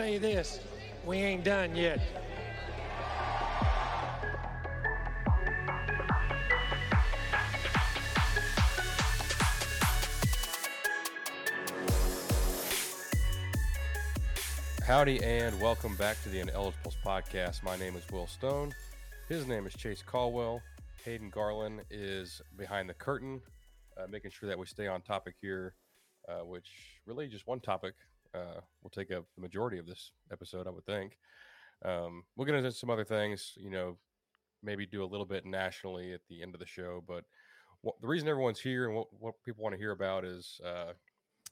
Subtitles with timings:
[0.00, 0.60] tell you this
[1.04, 2.00] we ain't done yet.
[14.86, 17.62] Howdy, and welcome back to the Ineligibles podcast.
[17.62, 18.72] My name is Will Stone.
[19.28, 20.62] His name is Chase Caldwell.
[21.04, 23.42] Hayden Garland is behind the curtain,
[23.98, 25.74] uh, making sure that we stay on topic here,
[26.26, 26.70] uh, which
[27.04, 27.92] really just one topic
[28.34, 31.18] uh, will take up the majority of this episode, I would think.
[31.84, 33.96] Um, we'll get into some other things, you know,
[34.62, 37.02] maybe do a little bit nationally at the end of the show.
[37.06, 37.24] But
[37.80, 40.92] what, the reason everyone's here and what, what people want to hear about is uh,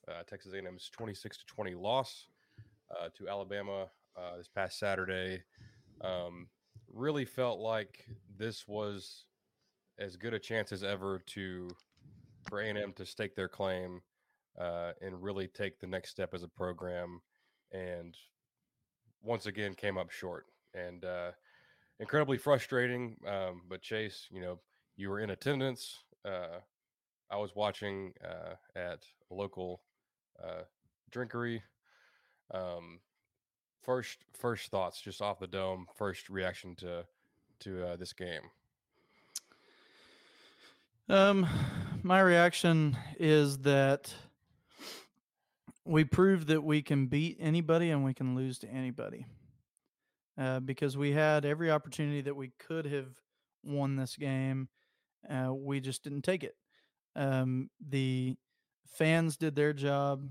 [0.08, 2.26] uh, Texas A&M's 26 to 20 loss
[2.90, 3.86] uh, to Alabama
[4.16, 5.42] uh, this past Saturday.
[6.02, 6.48] Um,
[6.92, 8.04] really felt like
[8.36, 9.24] this was
[9.98, 11.68] as good a chance as ever to
[12.48, 14.00] for A&M to stake their claim
[14.58, 17.20] uh, and really take the next step as a program.
[17.72, 18.16] And
[19.22, 21.30] once again, came up short and uh,
[22.00, 23.16] incredibly frustrating.
[23.26, 24.58] Um, but Chase, you know,
[24.96, 25.98] you were in attendance.
[26.24, 26.60] Uh,
[27.30, 29.82] I was watching uh, at a local
[30.42, 30.62] uh,
[31.12, 31.60] drinkery.
[32.52, 33.00] Um,
[33.82, 35.86] first, first thoughts, just off the dome.
[35.96, 37.04] First reaction to
[37.60, 38.42] to uh, this game.
[41.08, 41.46] Um,
[42.02, 44.12] my reaction is that
[45.88, 49.26] we proved that we can beat anybody and we can lose to anybody.
[50.38, 53.08] Uh, because we had every opportunity that we could have
[53.64, 54.68] won this game,
[55.28, 56.54] uh, we just didn't take it.
[57.16, 58.36] Um, the
[58.86, 60.28] fans did their job.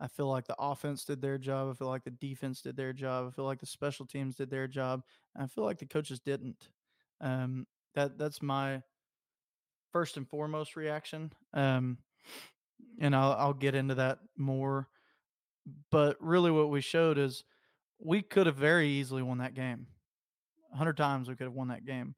[0.00, 1.70] I feel like the offense did their job.
[1.70, 3.28] I feel like the defense did their job.
[3.28, 5.02] I feel like the special teams did their job.
[5.36, 6.68] I feel like the coaches didn't.
[7.20, 8.82] Um, that that's my
[9.92, 11.32] first and foremost reaction.
[11.54, 11.98] Um,
[13.00, 14.88] and I'll, I'll get into that more.
[15.90, 17.44] But really, what we showed is
[17.98, 19.86] we could have very easily won that game.
[20.72, 22.14] A hundred times we could have won that game.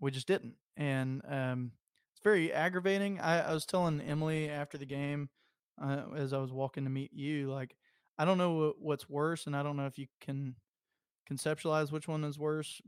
[0.00, 1.72] We just didn't, and um,
[2.12, 3.20] it's very aggravating.
[3.20, 5.28] I, I, was telling Emily after the game,
[5.82, 7.76] uh, as I was walking to meet you, like
[8.18, 10.56] I don't know what, what's worse, and I don't know if you can
[11.30, 12.80] conceptualize which one is worse.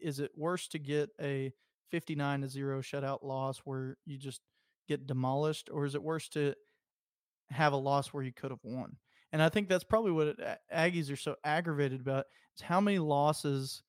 [0.00, 1.52] Is it worse to get a
[1.90, 4.40] 59 to 0 shutout loss where you just
[4.88, 6.54] get demolished or is it worse to
[7.50, 8.96] have a loss where you could have won?
[9.32, 10.40] And i think that's probably what it,
[10.74, 13.82] aggies are so aggravated about is how many losses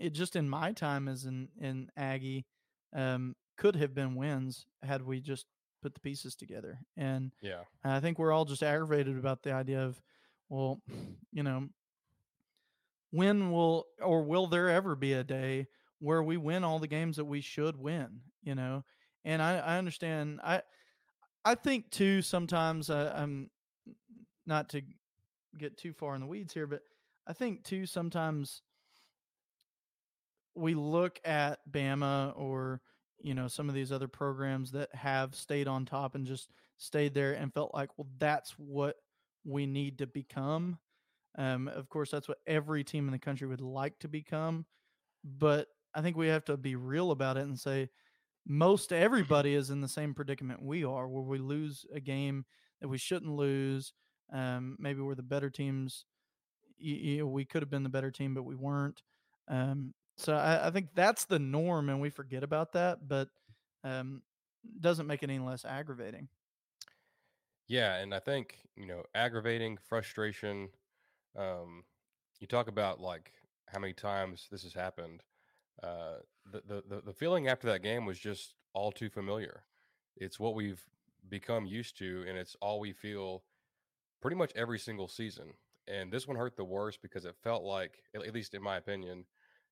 [0.00, 2.46] it just in my time as in in aggie
[2.94, 5.46] um, could have been wins had we just
[5.82, 6.78] put the pieces together.
[6.96, 7.62] And yeah.
[7.84, 10.00] I think we're all just aggravated about the idea of
[10.48, 10.80] well
[11.32, 11.68] you know
[13.10, 15.66] when will or will there ever be a day
[15.98, 18.84] where we win all the games that we should win, you know.
[19.24, 20.40] And I, I understand.
[20.42, 20.62] I
[21.44, 23.50] I think too sometimes uh, I'm
[24.46, 24.82] not to
[25.58, 26.82] get too far in the weeds here, but
[27.26, 28.62] I think too sometimes
[30.54, 32.80] we look at Bama or
[33.20, 37.14] you know some of these other programs that have stayed on top and just stayed
[37.14, 38.96] there and felt like well that's what
[39.44, 40.78] we need to become
[41.36, 44.64] um, of course that's what every team in the country would like to become
[45.24, 47.88] but I think we have to be real about it and say
[48.48, 52.46] most everybody is in the same predicament we are, where we lose a game
[52.80, 53.92] that we shouldn't lose.
[54.32, 56.06] Um, maybe we're the better teams.
[56.78, 59.02] You, we could have been the better team, but we weren't.
[59.48, 63.06] Um, so I, I, think that's the norm, and we forget about that.
[63.06, 63.28] But
[63.84, 64.22] um,
[64.80, 66.28] doesn't make it any less aggravating.
[67.66, 70.70] Yeah, and I think you know, aggravating, frustration.
[71.36, 71.84] Um,
[72.40, 73.32] you talk about like
[73.66, 75.22] how many times this has happened
[75.82, 76.16] uh,
[76.50, 79.64] the, the the feeling after that game was just all too familiar.
[80.16, 80.82] It's what we've
[81.28, 83.44] become used to, and it's all we feel
[84.20, 85.52] pretty much every single season.
[85.86, 89.24] And this one hurt the worst because it felt like, at least in my opinion,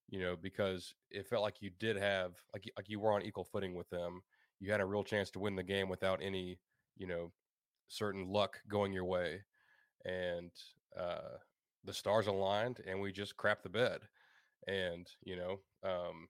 [0.09, 3.44] you know, because it felt like you did have like like you were on equal
[3.44, 4.23] footing with them.
[4.61, 6.59] You had a real chance to win the game without any,
[6.97, 7.33] you know,
[7.88, 9.43] certain luck going your way,
[10.05, 10.50] and
[10.99, 11.38] uh,
[11.85, 14.00] the stars aligned, and we just crapped the bed.
[14.67, 16.29] And you know, um,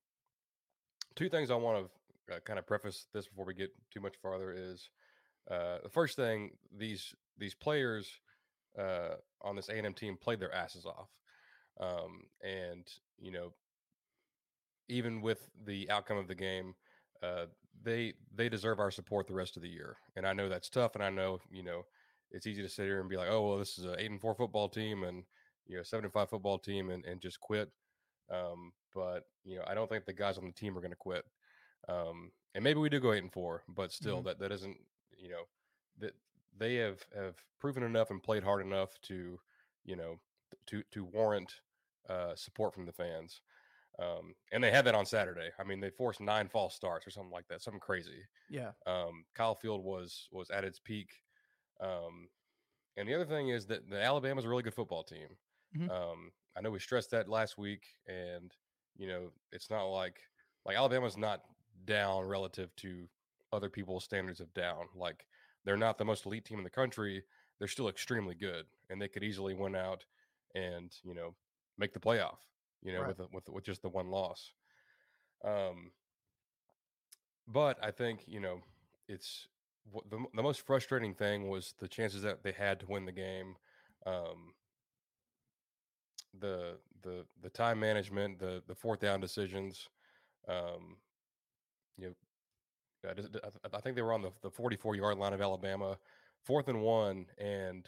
[1.15, 1.87] two things I want
[2.29, 4.91] to uh, kind of preface this before we get too much farther is
[5.51, 8.09] uh, the first thing these these players
[8.79, 11.09] uh, on this A&M team played their asses off,
[11.81, 12.87] um, and
[13.19, 13.53] you know
[14.89, 16.75] even with the outcome of the game,
[17.23, 17.47] uh,
[17.83, 19.97] they they deserve our support the rest of the year.
[20.17, 21.87] And I know that's tough, and I know you know
[22.31, 24.21] it's easy to sit here and be like, oh well, this is an eight and
[24.21, 25.25] four football team, and
[25.67, 27.71] you know seven and five football team, and and just quit.
[28.31, 30.97] Um, but you know, I don't think the guys on the team are going to
[30.97, 31.25] quit.
[31.89, 34.29] Um, and maybe we do go eight and four, but still, mm-hmm.
[34.29, 34.77] that that isn't
[35.19, 35.43] you know
[35.99, 36.15] that
[36.59, 39.39] they have have proven enough and played hard enough to
[39.85, 40.19] you know
[40.67, 41.61] to to warrant
[42.09, 43.41] uh, support from the fans.
[43.99, 45.49] Um, and they had that on Saturday.
[45.59, 48.23] I mean, they forced nine false starts or something like that, something crazy.
[48.51, 48.73] Yeah.
[48.87, 51.11] Um, Kyle Field was was at its peak.
[51.81, 52.29] Um,
[52.97, 55.29] and the other thing is that the Alabama's a really good football team.
[55.77, 55.89] Mhm.
[55.89, 58.55] Um, I know we stressed that last week, and
[58.97, 60.21] you know it's not like
[60.65, 61.45] like Alabama's not
[61.85, 63.09] down relative to
[63.53, 64.89] other people's standards of down.
[64.95, 65.27] Like
[65.65, 67.25] they're not the most elite team in the country.
[67.59, 70.07] They're still extremely good, and they could easily win out
[70.55, 71.37] and you know
[71.79, 72.39] make the playoff.
[72.83, 73.17] You know, Right.
[73.17, 74.53] with with with just the one loss.
[75.45, 75.93] Um,
[77.47, 78.63] but I think you know
[79.09, 79.49] it's
[79.93, 83.57] the the most frustrating thing was the chances that they had to win the game.
[84.05, 84.55] Um,
[86.41, 89.89] the the the time management, the the fourth down decisions.
[90.49, 90.97] Um,
[91.97, 93.37] you know, I, just-
[93.73, 95.99] I think they were on the, the 44 yard line of Alabama,
[96.45, 97.87] fourth and one, and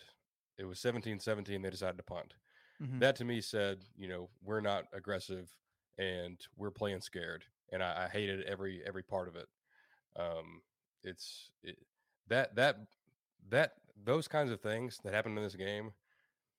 [0.59, 1.63] it was 17 17.
[1.63, 2.35] They decided to punt.
[2.83, 3.01] Mhm.
[3.01, 5.51] That to me said, you know, we're not aggressive
[5.99, 7.45] and we're playing scared.
[7.73, 9.49] And I, I hated every every part of it.
[10.17, 10.63] Um,
[11.03, 11.77] it's it,
[12.29, 12.77] that that
[13.51, 13.73] that
[14.05, 15.93] those kinds of things that happened in this game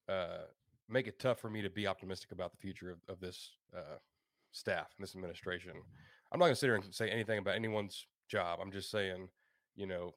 [0.10, 0.46] uh,
[0.90, 3.98] make it tough for me to be optimistic about the future of, of this uh,
[4.52, 5.72] staff and this administration.
[6.32, 8.60] I'm not going to sit here and say anything about anyone's job.
[8.62, 9.30] I'm just saying,
[9.76, 10.14] you know,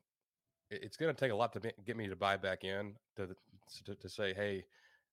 [0.71, 2.95] it- it's going to take a lot to ma- get me to buy back in
[3.17, 3.29] to,
[3.85, 4.65] to to say, hey,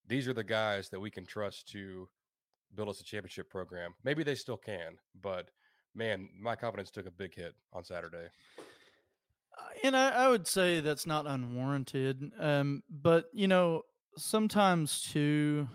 [0.08, 2.08] these are the guys that we can trust to
[2.76, 3.94] build us a championship program.
[4.04, 5.50] Maybe they still can, but
[5.96, 8.28] man, my confidence took a big hit on Saturday.
[9.58, 12.32] Uh, and I, I would say that's not unwarranted.
[12.40, 13.84] Um, but you know,
[14.20, 15.68] sometimes too,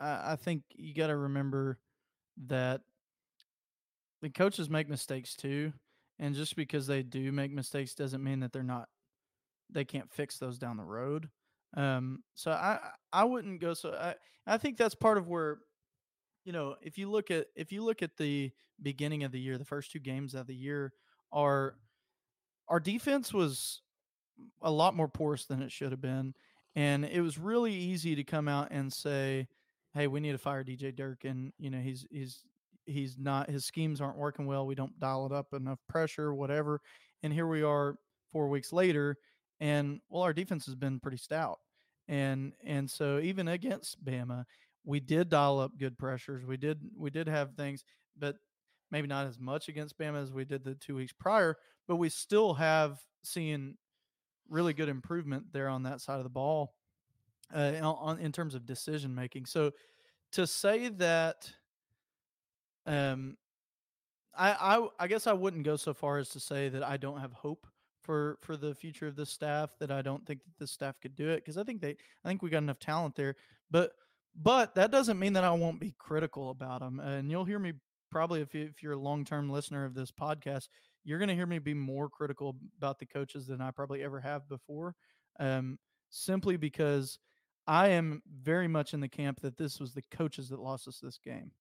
[0.00, 1.78] I, I think you got to remember
[2.46, 2.82] that
[4.22, 5.72] the coaches make mistakes too,
[6.18, 8.88] and just because they do make mistakes doesn't mean that they're not
[9.70, 11.28] they can't fix those down the road.
[11.76, 12.78] Um, so I
[13.12, 14.14] I wouldn't go so I
[14.46, 15.58] I think that's part of where
[16.44, 18.52] you know if you look at if you look at the
[18.82, 20.92] beginning of the year, the first two games of the year
[21.32, 21.76] are
[22.68, 23.82] our defense was
[24.62, 26.34] a lot more porous than it should have been.
[26.76, 29.48] And it was really easy to come out and say,
[29.94, 32.44] Hey, we need to fire DJ Dirk, and You know, he's he's
[32.84, 34.66] he's not his schemes aren't working well.
[34.66, 36.80] We don't dial it up enough pressure, whatever.
[37.22, 37.96] And here we are
[38.30, 39.16] four weeks later,
[39.58, 41.58] and well, our defense has been pretty stout.
[42.08, 44.44] And and so even against Bama,
[44.84, 46.44] we did dial up good pressures.
[46.44, 47.82] We did we did have things,
[48.18, 48.36] but
[48.90, 51.56] maybe not as much against Bama as we did the two weeks prior,
[51.88, 53.76] but we still have seen
[54.48, 56.74] really good improvement there on that side of the ball
[57.54, 59.46] uh, on, in terms of decision making.
[59.46, 59.72] So
[60.32, 61.50] to say that,
[62.86, 63.36] um,
[64.36, 67.20] I, I I guess I wouldn't go so far as to say that I don't
[67.20, 67.66] have hope
[68.02, 69.70] for for the future of this staff.
[69.80, 72.28] That I don't think that this staff could do it because I think they I
[72.28, 73.36] think we got enough talent there.
[73.70, 73.92] But
[74.34, 77.00] but that doesn't mean that I won't be critical about them.
[77.00, 77.72] And you'll hear me
[78.10, 80.68] probably if you, if you're a long term listener of this podcast,
[81.06, 84.20] you're going to hear me be more critical about the coaches than I probably ever
[84.20, 84.94] have before.
[85.38, 85.78] Um,
[86.10, 87.18] simply because
[87.66, 90.98] I am very much in the camp that this was the coaches that lost us
[91.00, 91.52] this game.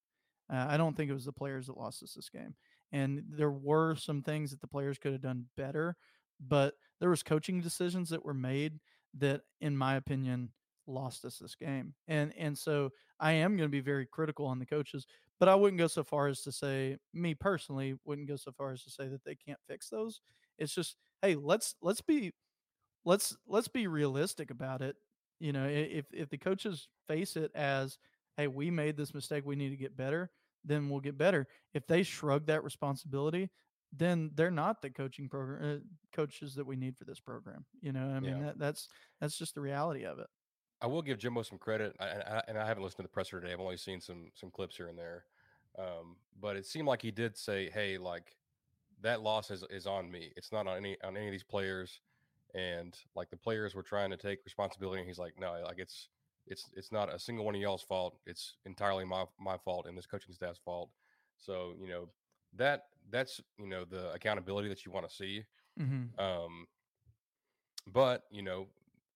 [0.51, 2.55] Uh, I don't think it was the players that lost us this game.
[2.91, 5.95] And there were some things that the players could have done better,
[6.39, 8.79] but there was coaching decisions that were made
[9.17, 10.49] that, in my opinion,
[10.87, 11.93] lost us this game.
[12.07, 15.05] And and so I am going to be very critical on the coaches,
[15.39, 18.71] but I wouldn't go so far as to say me personally wouldn't go so far
[18.71, 20.21] as to say that they can't fix those.
[20.57, 22.33] It's just hey, let's let's be
[23.05, 24.95] let's let's be realistic about it.
[25.39, 27.97] You know, if if the coaches face it as
[28.37, 30.29] hey, we made this mistake, we need to get better,
[30.63, 31.47] then we'll get better.
[31.73, 33.49] If they shrug that responsibility,
[33.93, 37.65] then they're not the coaching program uh, coaches that we need for this program.
[37.81, 38.45] You know, I mean Yeah.
[38.45, 38.89] that that's
[39.21, 40.27] that's just the reality of it.
[40.85, 43.09] I will give Jimbo some credit, I- and I, and I haven't listened to the
[43.09, 43.51] presser today.
[43.51, 45.25] I've only seen some some clips here and there,
[45.79, 48.37] um, but it seemed like he did say, "Hey, like
[49.01, 50.31] that loss is is on me.
[50.37, 52.01] It's not on any on any of these players."
[52.53, 56.09] And like the players were trying to take responsibility, and he's like, "No, like it's
[56.45, 58.19] it's it's not a single one of y'all's fault.
[58.27, 60.91] It's entirely my my fault and this coaching staff's fault."
[61.39, 62.09] So you know
[62.53, 65.45] that that's you know the accountability that you want to see.
[65.79, 66.19] Mm-hmm.
[66.23, 66.67] Um,
[67.91, 68.67] but you know,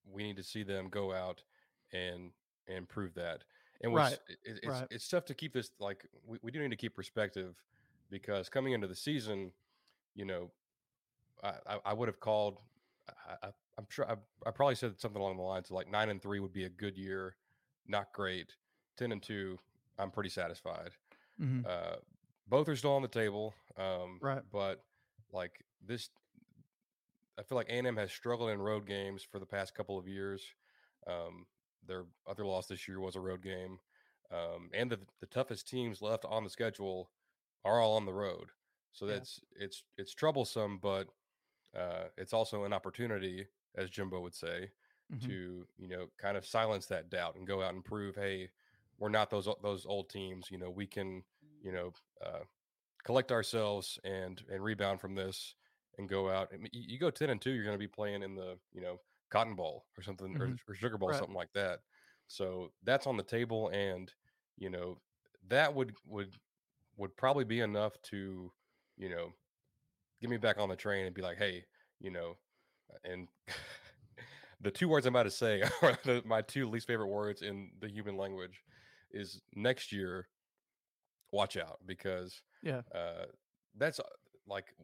[0.04, 1.44] we need to see them go out
[1.92, 2.30] and
[2.68, 3.44] and prove that.
[3.82, 4.86] And Right, it, it's right.
[4.90, 7.54] it's tough to keep this like we, we do need to keep perspective
[8.10, 9.52] because coming into the season,
[10.14, 10.50] you know,
[11.42, 12.58] I I, I would have called.
[13.42, 14.14] I, I'm sure I,
[14.46, 16.68] I probably said something along the lines of like nine and three would be a
[16.68, 17.34] good year,
[17.88, 18.54] not great.
[18.96, 19.58] Ten and two,
[19.98, 20.90] I'm pretty satisfied.
[21.40, 21.66] Mm-hmm.
[21.66, 21.96] Uh,
[22.48, 23.54] both are still on the table.
[23.78, 24.42] Um, Right.
[24.52, 24.84] But
[25.32, 26.10] like this,
[27.38, 30.42] I feel like A&M has struggled in road games for the past couple of years.
[31.06, 31.46] Um,
[31.86, 33.80] their other loss this year was a road game,
[34.30, 37.12] um, and the the toughest teams left on the schedule
[37.64, 38.50] are all on the road.
[38.92, 39.14] So Yeah.
[39.14, 41.08] that's it's it's troublesome, but
[41.74, 44.72] uh, it's also an opportunity, as Jimbo would say,
[45.10, 45.36] Mhm.
[45.36, 48.50] to you know kind of silence that doubt and go out and prove, hey,
[48.98, 50.50] we're not those those old teams.
[50.50, 51.24] You know, we can
[51.62, 51.92] you know
[52.24, 52.40] uh,
[53.04, 55.54] collect ourselves and and rebound from this
[55.98, 56.50] and go out.
[56.52, 58.58] I mean, you, you go ten and two, you're going to be playing in the
[58.72, 60.40] you know Cotton Bowl or something Mhm.
[60.40, 61.18] or, or Sugar Bowl, Right.
[61.18, 61.80] something like that.
[62.28, 64.12] So that's on the table, and
[64.56, 65.00] you know
[65.48, 66.34] that would would
[66.96, 68.52] would probably be enough to
[68.96, 69.32] you know
[70.20, 71.64] get me back on the train and be like, hey,
[72.00, 72.38] you know,
[73.04, 73.28] and
[74.60, 77.72] the two words I'm about to say are the, my two least favorite words in
[77.80, 78.62] the human language
[79.10, 80.28] is next year
[81.32, 82.82] watch out because Yeah.
[82.94, 83.26] uh
[83.76, 84.04] that's uh,
[84.46, 84.74] like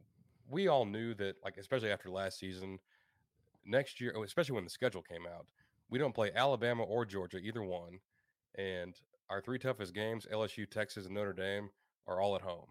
[0.48, 2.78] we all knew that like especially after last season
[3.66, 5.46] next year oh, especially when the schedule came out
[5.90, 7.98] we don't play Alabama or Georgia either one
[8.56, 8.94] and
[9.30, 11.70] our three toughest games LSU Texas and Notre Dame
[12.06, 12.68] are all at home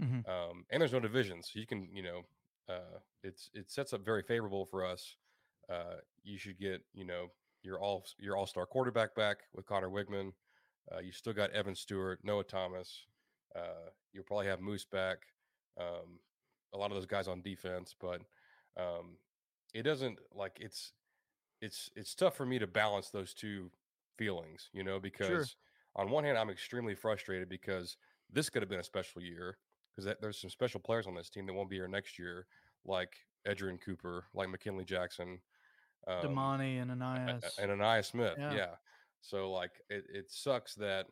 [0.00, 0.28] Mhm.
[0.28, 1.50] um, and there's no divisions.
[1.52, 2.22] So you can, you know,
[2.68, 5.16] uh, it's it sets up very favorable for us.
[5.70, 7.28] Uh, you should get, you know,
[7.62, 10.32] your all your all star quarterback back with Conner Weigman.
[10.92, 13.06] Uh, you still got Evan Stewart, Noah Thomas.
[13.54, 15.18] Uh, you'll probably have Moose back.
[15.80, 16.20] Um,
[16.74, 18.20] a lot of those guys on defense, but
[18.76, 19.16] um,
[19.74, 20.92] it doesn't like it's
[21.60, 23.70] it's it's tough for me to balance those two
[24.18, 25.56] feelings, you know, because
[25.94, 27.96] on one hand I'm extremely frustrated because
[28.32, 29.58] this could have been a special year
[29.94, 32.46] because there's some special players on this team that won't be here next year,
[32.84, 33.14] like
[33.48, 35.40] Edgerrin Cooper, like McKinley Jackson,
[36.06, 37.58] um, Demani and a- a- Ainias.
[37.58, 38.34] and Ainias Smith.
[38.38, 38.54] Yeah.
[38.54, 38.74] Yeah.
[39.22, 41.06] So like it, it sucks that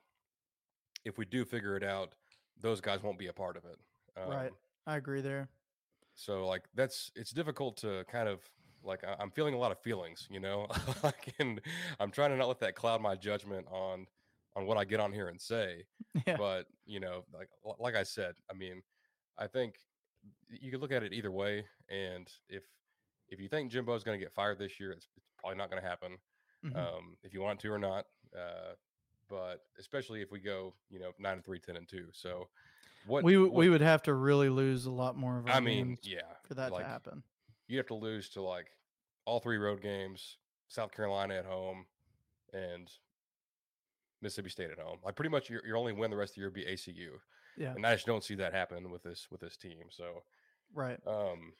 [1.04, 2.14] if we do figure it out,
[2.60, 3.78] those guys won't be a part of it.
[4.16, 4.52] Um, Right.
[4.86, 5.48] I agree there.
[6.14, 8.48] So like that's it's difficult to kind of
[8.82, 10.66] like I- I'm feeling a lot of feelings, you know,
[11.02, 11.60] like and
[11.98, 14.06] I'm trying to not let that cloud my judgment on
[14.56, 15.84] on what I get on here and say.
[16.26, 16.36] Yeah.
[16.36, 18.82] But you know, like like I said, I mean,
[19.36, 19.80] I think
[20.48, 21.66] you could look at it either way.
[21.88, 22.64] And if
[23.28, 25.82] if you think Jimbo's going to get fired this year, it's, it's probably not going
[25.82, 26.18] to happen.
[26.64, 26.76] Mhm.
[26.76, 28.06] Um, if you want to or not,
[28.36, 28.74] uh,
[29.28, 32.08] but especially if we go, you know, nine and three, 10 and two.
[32.12, 32.48] So
[33.06, 35.60] what we what- we would have to really lose a lot more of our I
[35.60, 37.22] mean, games yeah, for that like, to happen.
[37.68, 38.68] you have to lose to like
[39.26, 41.86] all three road games, South Carolina at home,
[42.52, 42.90] and
[44.22, 44.98] Mississippi State at home.
[45.04, 47.18] Like pretty much your, your only win the rest of the year would be ACU,
[47.56, 47.72] Yeah.
[47.74, 49.84] and I just don't see that happen with this with this team.
[49.90, 50.22] So,
[50.72, 50.98] Right.
[51.06, 51.52] um,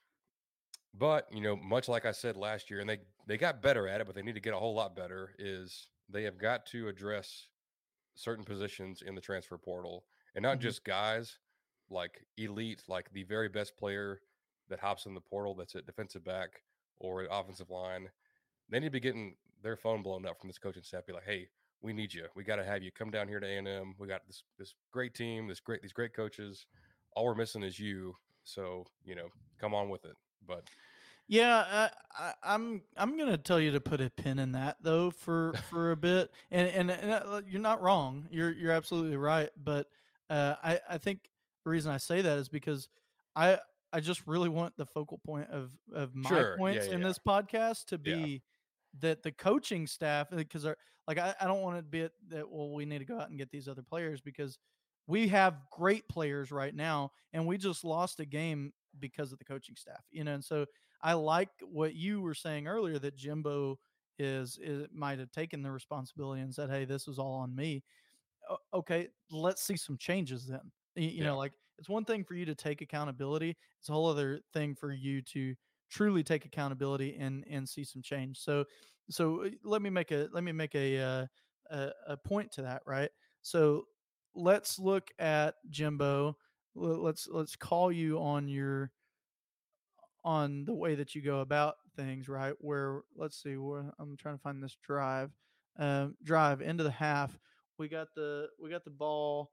[0.95, 4.01] but you know, much like I said last year, and they they got better at
[4.01, 5.35] it, but they need to get a whole lot better.
[5.39, 7.49] Is they have got to address
[8.15, 10.63] certain positions in the transfer portal, and not Mhm.
[10.63, 11.39] just guys
[11.91, 14.21] like elite, like the very best player
[14.69, 16.63] that hops in the portal that's at defensive back
[16.97, 18.11] or at offensive line.
[18.69, 21.07] They need to be getting their phone blown up from this coaching staff.
[21.07, 21.49] Be like, hey,
[21.83, 22.27] we need you.
[22.35, 23.95] We got to have you come down here to A and M.
[23.99, 26.67] We got this this great team, this great these great coaches.
[27.13, 28.17] All we're missing is you.
[28.45, 30.17] So you know, come on with it.
[30.47, 30.65] But
[31.27, 35.11] Yeah, I, I, I'm I'm gonna tell you to put a pin in that though
[35.11, 38.27] for for a bit, and and, and uh, you're not wrong.
[38.31, 39.51] You're you're absolutely right.
[39.63, 39.89] But
[40.35, 41.21] uh, I I think
[41.65, 42.89] the reason I say that is because
[43.37, 43.59] I
[43.93, 47.09] I just really want the focal point of of my Sure, yeah, points in yeah.
[47.09, 48.27] this podcast to Yeah.
[48.33, 48.43] be
[49.01, 50.65] that the coaching staff because
[51.07, 53.29] like I, I don't want it to be that well we need to go out
[53.31, 54.59] and get these other players because
[55.07, 59.45] we have great players right now and we just lost a game because of the
[59.45, 60.67] coaching staff you know and so
[61.03, 63.79] I like what you were saying earlier that Jimbo
[64.19, 67.83] is, is might have taken the responsibility and said, "Hey, this was all on me."
[68.73, 70.71] Okay, let's see some changes then.
[70.97, 71.31] Y- You, Yeah.
[71.31, 74.75] know, like it's one thing for you to take accountability; it's a whole other thing
[74.75, 75.55] for you to
[75.91, 78.39] truly take accountability and and see some change.
[78.39, 78.65] So,
[79.11, 81.27] so uh, let me make a let me make a uh,
[81.71, 83.11] a, a point to that, right?
[83.43, 83.85] So
[84.35, 86.37] let's look at Jimbo.
[86.75, 88.93] Let's let's call you on your
[90.25, 92.55] on the way that you go about things, right?
[92.59, 95.31] Where let's see, where I'm trying to find this drive,
[95.79, 97.39] um, drive into the half.
[97.79, 99.51] We got the we got the ball,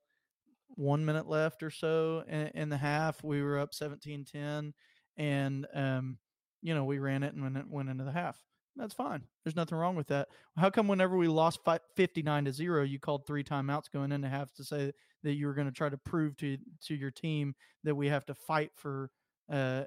[0.69, 3.23] one minute left or so in, in the half.
[3.23, 4.73] We were up 17-10,
[5.17, 6.17] and um,
[6.61, 8.39] you know we ran it and went, went into the half.
[8.77, 9.23] That's fine.
[9.43, 10.29] There's nothing wrong with that.
[10.55, 14.29] How come whenever we lost fi 59 to zero, you called three timeouts going into
[14.29, 17.55] half to say that you were going to try to prove to to your team
[17.83, 19.11] that we have to fight for
[19.51, 19.83] uh,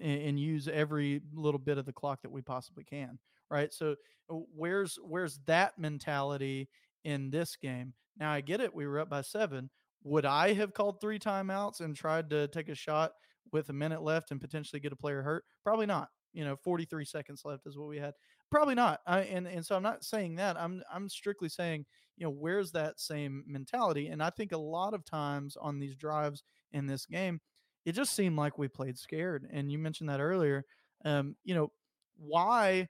[0.00, 3.18] and, and use every little bit of the clock that we possibly can
[3.50, 3.96] right so
[4.28, 6.68] where's where's that mentality
[7.04, 9.70] in this game now i get it we were up by seven
[10.04, 13.12] would i have called three timeouts and tried to take a shot
[13.52, 17.04] with a minute left and potentially get a player hurt probably not you know 43
[17.04, 18.14] seconds left is what we had
[18.50, 19.00] Probably not.
[19.06, 20.58] I, and and so I'm not saying that.
[20.58, 21.84] I'm I'm strictly saying,
[22.16, 24.08] you know, where's that same mentality?
[24.08, 27.40] And I think a lot of times on these drives in this game,
[27.84, 29.46] it just seemed like we played scared.
[29.52, 30.64] And you mentioned that earlier.
[31.04, 31.72] Um, you know,
[32.16, 32.88] why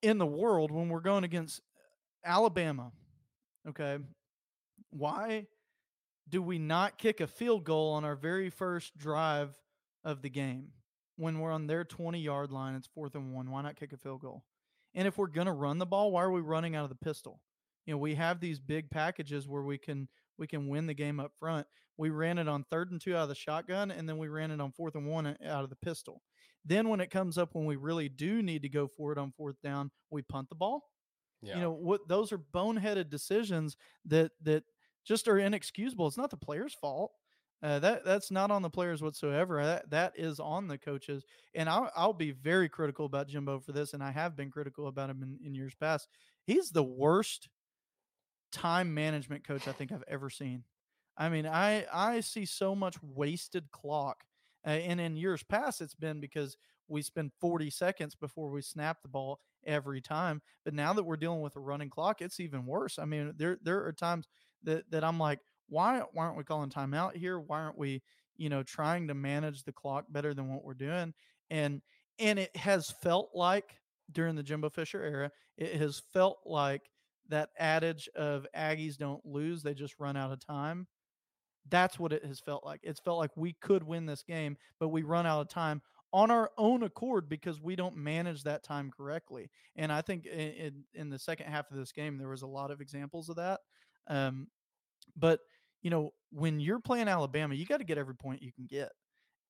[0.00, 1.60] in the world when we're going against
[2.24, 2.92] Alabama,
[3.68, 3.98] okay,
[4.90, 5.46] why
[6.28, 9.58] do we not kick a field goal on our very first drive
[10.04, 10.68] of the game
[11.16, 12.74] when we're on their 20 yard line?
[12.74, 13.50] It's fourth and one.
[13.50, 14.44] Why not kick a field goal?
[14.94, 17.04] And if we're going to run the ball, why are we running out of the
[17.04, 17.40] pistol?
[17.86, 21.20] You know, we have these big packages where we can we can win the game
[21.20, 21.66] up front.
[21.98, 24.50] We ran it on third and two out of the shotgun, and then we ran
[24.50, 26.22] it on fourth and one uh, out of the pistol.
[26.64, 29.32] Then when it comes up when we really do need to go for it on
[29.36, 30.84] fourth down, we punt the ball.
[31.42, 31.54] Yeah.
[31.56, 32.08] You know what?
[32.08, 34.64] Those are boneheaded decisions that that
[35.04, 36.06] just are inexcusable.
[36.06, 37.12] It's not the player's fault.
[37.62, 39.62] Uh, that that's not on the players whatsoever.
[39.64, 41.24] That that is on the coaches.
[41.54, 44.88] And I'll I'll be very critical about Jimbo for this, and I have been critical
[44.88, 46.08] about him in, in years past.
[46.44, 47.48] He's the worst
[48.50, 50.64] time management coach I think I've ever seen.
[51.16, 54.24] I mean, I I see so much wasted clock,
[54.66, 56.56] uh, and in years past, it's been because
[56.88, 60.42] we spend 40 seconds before we snap the ball every time.
[60.64, 62.98] But now that we're dealing with a running clock, it's even worse.
[62.98, 64.26] I mean, there there are times
[64.64, 67.38] that that I'm like, why why aren't we calling timeout here?
[67.40, 68.02] Why aren't we,
[68.36, 71.14] you know, trying to manage the clock better than what we're doing?
[71.50, 71.82] And
[72.18, 73.76] and it has felt like
[74.10, 76.90] during the Jimbo Fisher era, it has felt like
[77.28, 80.86] that adage of Aggies don't lose, they just run out of time.
[81.68, 82.80] That's what it has felt like.
[82.82, 85.80] It's felt like we could win this game, but we run out of time
[86.12, 89.50] on our own accord because we don't manage that time correctly.
[89.76, 92.46] And I think in, in, in the second half of this game, there was a
[92.46, 93.60] lot of examples of that.
[94.08, 94.48] Um,
[95.16, 95.40] but
[95.82, 98.92] you know, when you're playing Alabama, you got to get every point you can get.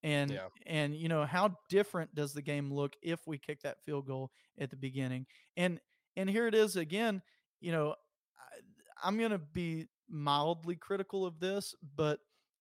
[0.03, 0.47] And Yeah.
[0.65, 4.31] and you know, how different does the game look if we kick that field goal
[4.57, 5.25] at the beginning?
[5.55, 5.79] And
[6.15, 7.21] and here it is again,
[7.61, 7.95] you know,
[8.37, 12.19] I, I'm going to be mildly critical of this, but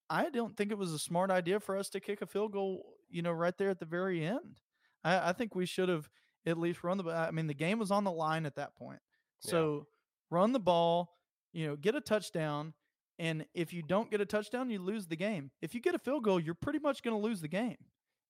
[0.08, 2.94] I don't think it was a smart idea for us to kick a field goal,
[3.12, 4.60] you know, right there at the very end.
[5.04, 6.08] I, I think we should have
[6.46, 7.04] at least run the.
[7.10, 9.00] I mean, the game was on the line at that point,
[9.44, 9.50] Yeah.
[9.50, 9.86] so
[10.30, 11.14] run the ball,
[11.52, 12.74] you know, get a touchdown,
[13.18, 15.50] and if you don't get a touchdown, you lose the game.
[15.60, 17.76] If you get a field goal, you're pretty much going to lose the game,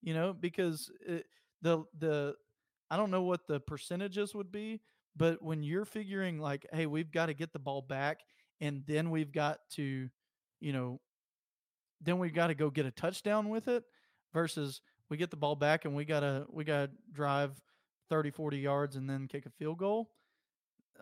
[0.02, 1.26] you know, because it,
[1.62, 2.34] the the
[2.90, 4.80] I don't know what the percentages would be,
[5.16, 8.20] but when you're figuring like, hey, we've got to get the ball back,
[8.60, 10.08] and then we've got to,
[10.60, 11.00] you know,
[12.00, 13.84] then we've got to go get a touchdown with it
[14.32, 17.60] versus we get the ball back and we got to we got to drive
[18.08, 20.10] 30 40 yards and then kick a field goal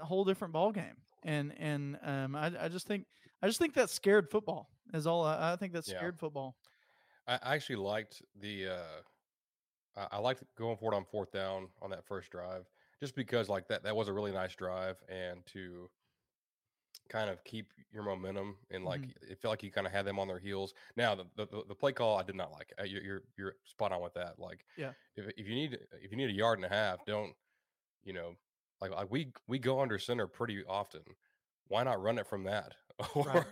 [0.01, 3.07] a whole different ball game and and um I, I just think
[3.43, 5.99] i just think that scared football is all i, I think that's Yeah.
[5.99, 6.57] scared football
[7.27, 9.03] I I actually liked the uh
[9.97, 12.67] I, I liked going for it on fourth down on that first drive
[13.01, 15.89] just because like that that was a really nice drive and to
[17.11, 19.13] kind of keep your momentum and like Mhm.
[19.31, 20.73] it felt like you kind of had them on their heels.
[20.97, 22.73] Now the the, the- play call I did not like.
[22.81, 24.39] Uh, You're, you're you're spot on with that.
[24.39, 24.93] Like Yeah.
[25.17, 27.35] if if you need if you need a yard and a half, don't
[28.05, 28.37] you know
[28.81, 31.03] like like we we go under center pretty often.
[31.69, 32.75] Why not run it from that?
[33.15, 33.47] Or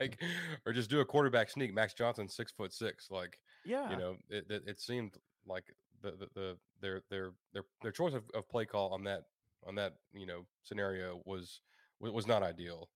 [0.00, 0.22] like
[0.66, 1.72] or just do a quarterback sneak.
[1.72, 3.10] Max Johnson six foot six.
[3.10, 5.64] Like yeah you know it, it, it seemed like
[6.02, 9.22] the, the, the their their their their choice of, of play call on that
[9.66, 11.71] on that you know scenario was wa-
[12.10, 12.88] was not ideal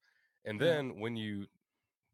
[0.45, 0.66] and Yeah.
[0.66, 1.47] then when you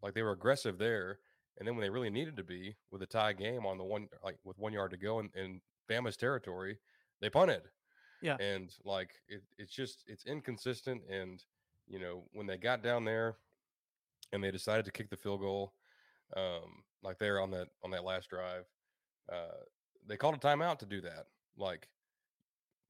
[0.02, 1.18] like they were aggressive there
[1.58, 4.08] and then when they really needed to be with a tie game on the one
[4.24, 6.78] like with one yard to go in, in bama's territory
[7.20, 7.62] they punted
[8.20, 8.36] Yeah.
[8.40, 11.44] and like it, it's just it's inconsistent and
[11.86, 13.36] you know when they got down there
[14.32, 15.74] and they decided to kick the field goal
[16.36, 18.64] um like there on that on that last drive
[19.30, 19.60] uh
[20.06, 21.26] they called a timeout to do that
[21.56, 21.88] like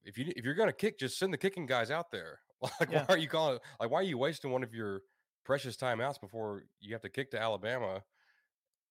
[0.03, 2.39] if you if you're gonna kick just send the kicking guys out there
[2.79, 3.05] like Yeah.
[3.07, 5.01] why are you calling like why are you wasting one of your
[5.45, 8.01] precious timeouts before you have to kick to alabama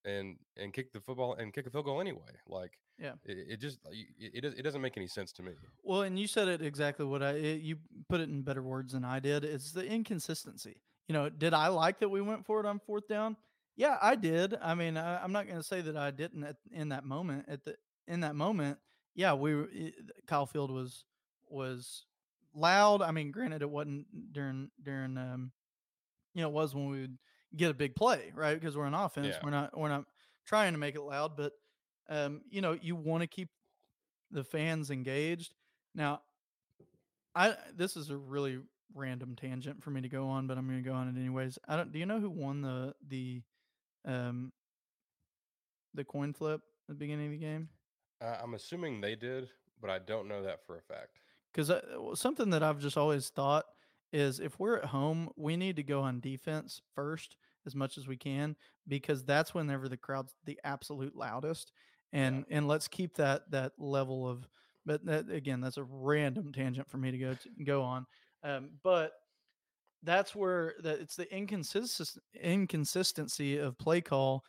[0.04, 3.12] and and kick the football and kick a field goal anyway like Yeah.
[3.24, 6.18] it, it just it, it, does- it doesn't make any sense to me Well, and
[6.18, 7.76] you said it exactly what I it, you
[8.08, 9.44] put it in better words than I did.
[9.44, 10.76] It's the inconsistency.
[11.08, 13.36] You know, did I like that we went for it on fourth down?
[13.76, 14.54] Yeah, I did.
[14.62, 17.46] I mean, I, I'm not going to say that I didn't at, in that moment.
[17.48, 17.74] At the
[18.06, 18.78] in that moment,
[19.14, 19.92] yeah, we
[20.26, 21.04] Kyle Field was
[21.48, 22.06] was
[22.54, 23.02] loud.
[23.02, 25.52] I mean, granted, it wasn't during during um,
[26.34, 27.18] you know, it was when we would
[27.56, 28.58] get a big play, right?
[28.58, 29.28] Because we're on offense.
[29.28, 29.40] Yeah.
[29.42, 30.04] We're not we're not
[30.46, 31.52] trying to make it loud, but
[32.08, 33.48] um, you know, you want to keep
[34.30, 35.54] the fans engaged.
[35.94, 36.22] Now,
[37.34, 38.58] I this is a really
[38.94, 41.58] random tangent for me to go on, but I'm going to go on it anyways.
[41.66, 41.92] I don't.
[41.92, 43.42] Do you know who won the the
[44.04, 44.52] um
[45.94, 47.68] the coin flip at the beginning of the game?
[48.22, 49.48] uh, i'm assuming they did
[49.80, 51.18] but i don't know that for a fact
[51.52, 51.72] because
[52.14, 53.64] something that I've just always thought
[54.12, 57.36] is if we're at home, we need to go on defense first
[57.66, 58.56] as much as we can
[58.88, 61.72] because that's whenever the crowd's the absolute loudest,
[62.12, 64.48] and and let's keep that that level of.
[64.84, 68.06] But that again, that's a random tangent for me to go to go on.
[68.42, 69.12] Um, but
[70.02, 74.44] that's where that it's the inconsist- inconsistency of play call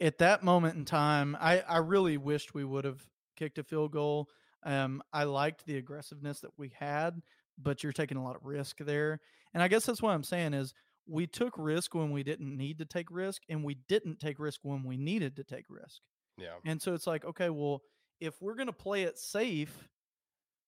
[0.00, 1.36] at that moment in time.
[1.40, 3.02] I I really wished we would have
[3.36, 4.28] kicked a field goal.
[4.64, 7.20] Um, I liked the aggressiveness that we had,
[7.58, 9.20] but you're taking a lot of risk there.
[9.54, 10.72] And I guess that's what I'm saying is
[11.06, 14.60] we took risk when we didn't need to take risk, and we didn't take risk
[14.62, 16.00] when we needed to take risk.
[16.38, 16.56] Yeah.
[16.64, 17.82] And so it's like, okay, well,
[18.20, 19.88] if we're going to play it safe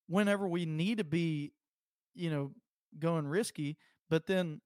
[0.08, 1.52] whenever we need to be,
[2.14, 2.52] you know,
[2.98, 3.78] going risky,
[4.10, 4.60] but then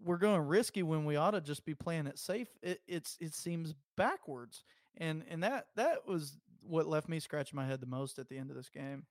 [0.00, 2.48] we're going risky when we ought to just be playing it safe.
[2.62, 4.62] It, it's it seems backwards,
[4.98, 8.38] and and that that was what left me scratching my head the most at the
[8.38, 9.04] end of this game.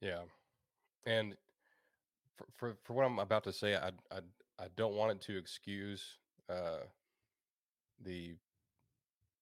[0.00, 0.22] Yeah,
[1.06, 1.36] and
[2.36, 4.20] for for, for what I'm about to say, I I
[4.58, 6.84] I don't want it to excuse uh
[8.02, 8.34] the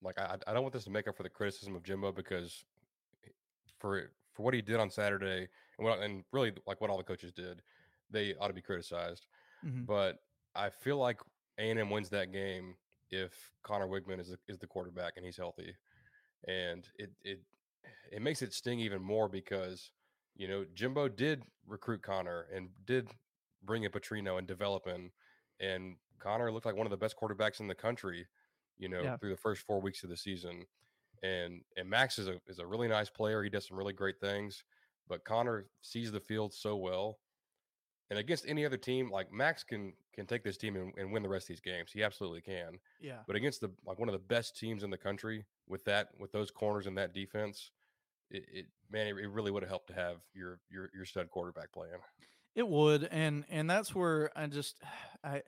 [0.02, 2.64] like I I don't want this to make up for the criticism of Jimbo because
[3.78, 5.48] for for what he did on Saturday
[5.78, 7.62] and what and really like what all the coaches did,
[8.10, 9.26] they ought to be criticized.
[9.64, 9.86] Mhm.
[9.86, 10.22] But
[10.54, 11.20] I feel like
[11.58, 12.76] A and M wins that game
[13.10, 15.74] if Conner Weigman is the, is the quarterback and he's healthy,
[16.46, 17.40] and it it
[18.12, 19.90] it makes it sting even more because
[20.36, 23.08] you know Jimbo did recruit Conner and did
[23.62, 25.10] bring in Petrino and develop him,
[25.60, 28.26] and Conner looked like one of the best quarterbacks in the country,
[28.78, 29.16] you know, Yeah.
[29.16, 30.66] through the first four weeks of the season.
[31.22, 33.42] And and Max is a is a really nice player.
[33.42, 34.64] He does some really great things,
[35.08, 37.18] but Connor sees the field so well.
[38.14, 41.24] And against any other team, like Max can can take this team and, and win
[41.24, 41.90] the rest of these games.
[41.92, 42.78] He absolutely can.
[43.00, 46.10] Yeah, But against the like one of the best teams in the country with that
[46.16, 47.72] with those corners and that defense,
[48.30, 51.28] it, it man, it, it really would have helped to have your your your stud
[51.28, 51.94] quarterback playing.
[52.54, 54.80] it would, and and that's where I just
[55.24, 55.42] I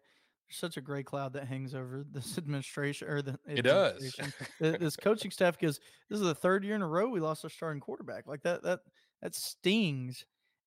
[0.51, 4.13] such a gray cloud that hangs over this administration or the It does.
[4.61, 5.79] this coaching staff because
[6.11, 8.27] this is the third year in a row we lost our starting quarterback.
[8.27, 8.81] Like that that
[9.23, 10.25] that stings,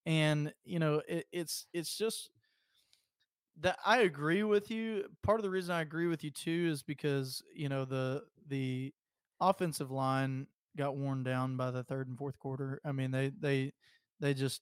[0.10, 2.32] and you know it, it's it's just
[3.62, 5.06] that I agree with you.
[5.24, 8.94] Part of the reason I agree with you too is because you know the the
[9.42, 12.80] offensive line got worn down by the third and fourth quarter.
[12.86, 13.74] I mean they they
[14.20, 14.62] they just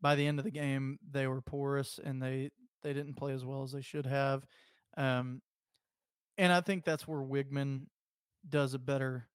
[0.00, 2.50] by the end of the game they were porous and they
[2.82, 4.44] they didn't play as well as they should have.
[4.96, 5.42] Um,
[6.38, 7.86] and I think that's where Weigman
[8.48, 9.28] does a better.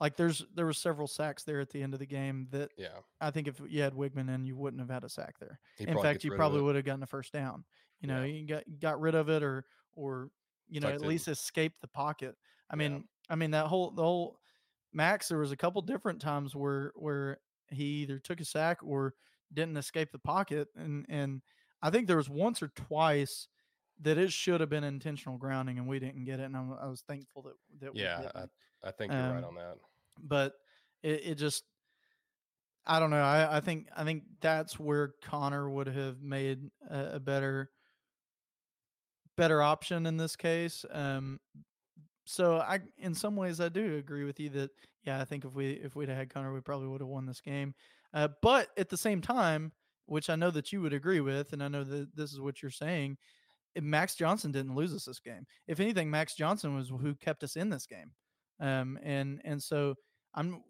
[0.00, 3.00] Like there's there were several sacks there at the end of the game that Yeah,
[3.20, 5.58] I think if you had Weigman in, you wouldn't have had a sack there.
[5.76, 7.64] he In fact, you probably would have gotten a first down.
[8.00, 8.24] You know, Yeah.
[8.24, 10.30] you got got rid of it or or
[10.68, 11.02] you know Tucked at in.
[11.02, 12.36] least escape the pocket.
[12.70, 12.98] I Yeah.
[12.98, 14.40] mean, I mean that whole the whole
[14.92, 15.28] Max.
[15.28, 17.38] There was a couple different times where where
[17.70, 19.14] he either took a sack or
[19.52, 21.42] didn't escape the pocket, and and
[21.82, 23.48] I think there was once or twice
[24.00, 26.44] that it should have been intentional grounding, and we didn't get it.
[26.44, 28.50] And I, I was thankful that that we Yeah, didn't
[28.84, 29.76] I think you're right Um, on that.
[30.22, 30.54] but
[31.02, 31.64] it, it just
[32.86, 33.22] I don't know.
[33.22, 37.70] I, I think I think that's where Conner would have made a, a better
[39.36, 40.84] better option in this case.
[40.90, 41.38] Um,
[42.24, 44.70] so I, in some ways, I do agree with you that
[45.04, 47.40] yeah, I think if we if we'd had Conner, we probably would have won this
[47.40, 47.74] game.
[48.14, 49.72] Uh, but at the same time,
[50.06, 52.62] which I know that you would agree with, and I know that this is what
[52.62, 53.18] you're saying,
[53.80, 55.46] Max Johnson didn't lose us this game.
[55.66, 58.12] If anything, Max Johnson was who kept us in this game.
[58.60, 59.94] Um, and and so
[60.34, 60.62] I'm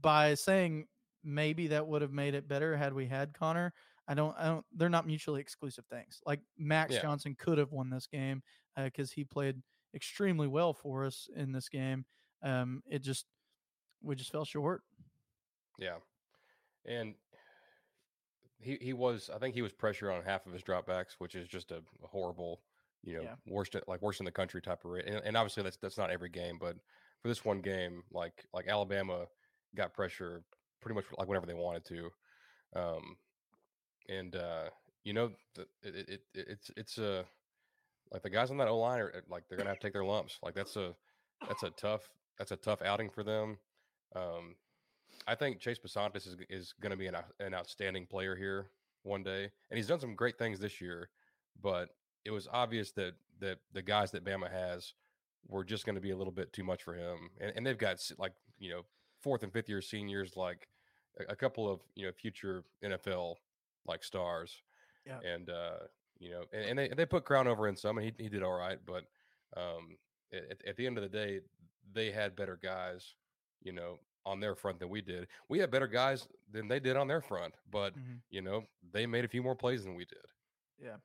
[0.00, 0.86] by saying
[1.22, 3.72] maybe that would have made it better had we had Conner.
[4.06, 4.64] I don't, I don't.
[4.74, 6.20] They're not mutually exclusive things.
[6.26, 7.02] Like Max Yeah.
[7.02, 8.42] Johnson could have won this game
[8.76, 9.62] because he played
[9.94, 12.04] extremely well for us in this game.
[12.42, 13.24] Um, it just
[14.02, 14.82] we just fell short.
[15.78, 15.96] Yeah,
[16.84, 17.14] and
[18.60, 21.48] he he was I think he was pressure on half of his dropbacks, which is
[21.48, 22.60] just a, a horrible,
[23.02, 23.34] you know, Yeah.
[23.46, 25.06] worst like worst in the country type of rate.
[25.06, 26.76] And, and obviously that's that's not every game, but
[27.24, 29.24] for this one game, like like Alabama
[29.74, 30.42] got pressure
[30.82, 32.10] pretty much like whenever they wanted to,
[32.76, 33.16] um,
[34.10, 34.64] and uh,
[35.04, 37.22] you know, the, it, it, it it's it's uh
[38.12, 40.04] like the guys on that O line are like they're gonna have to take their
[40.04, 40.38] lumps.
[40.42, 40.94] Like that's a
[41.48, 43.56] that's a tough that's a tough outing for them.
[44.14, 44.54] Um,
[45.26, 48.66] I think Chase Bisontis is is going to be an an outstanding player here
[49.02, 51.08] one day, and he's done some great things this year.
[51.62, 51.88] But
[52.26, 54.92] it was obvious that that the guys that Bama has
[55.48, 57.78] were just going to be a little bit too much for him, and, and they've
[57.78, 58.82] got like you know
[59.20, 60.68] fourth and fifth year seniors, like
[61.20, 63.36] a, a couple of you know future NFL
[63.86, 64.62] like stars,
[65.06, 65.18] Yeah.
[65.20, 65.78] and uh,
[66.18, 68.42] you know, and, and they they put Crown over in some, and he he did
[68.42, 69.04] all right, but
[69.56, 69.96] um,
[70.32, 71.40] at, at the end of the day,
[71.92, 73.14] they had better guys,
[73.62, 75.26] you know, on their front than we did.
[75.48, 78.20] We had better guys than they did on their front, but Mhm.
[78.30, 80.24] you know they made a few more plays than we did.
[80.82, 80.96] Yeah.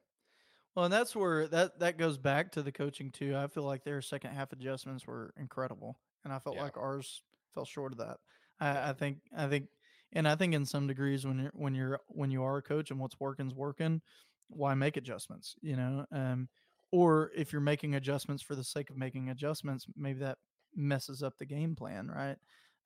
[0.75, 3.35] Well, and that's where that that goes back to the coaching too.
[3.35, 6.57] I feel like their second half adjustments were incredible, and I felt Yeah.
[6.57, 8.17] like ours fell short of that.
[8.59, 9.69] I, I think I think,
[10.13, 12.91] and I think in some degrees when you're when you're when you are a coach
[12.91, 14.01] and what's working's working,
[14.47, 15.55] why make adjustments?
[15.61, 16.49] You know, um,
[16.91, 20.37] or if you're making adjustments for the sake of making adjustments, maybe that
[20.75, 22.37] messes up the game plan, right?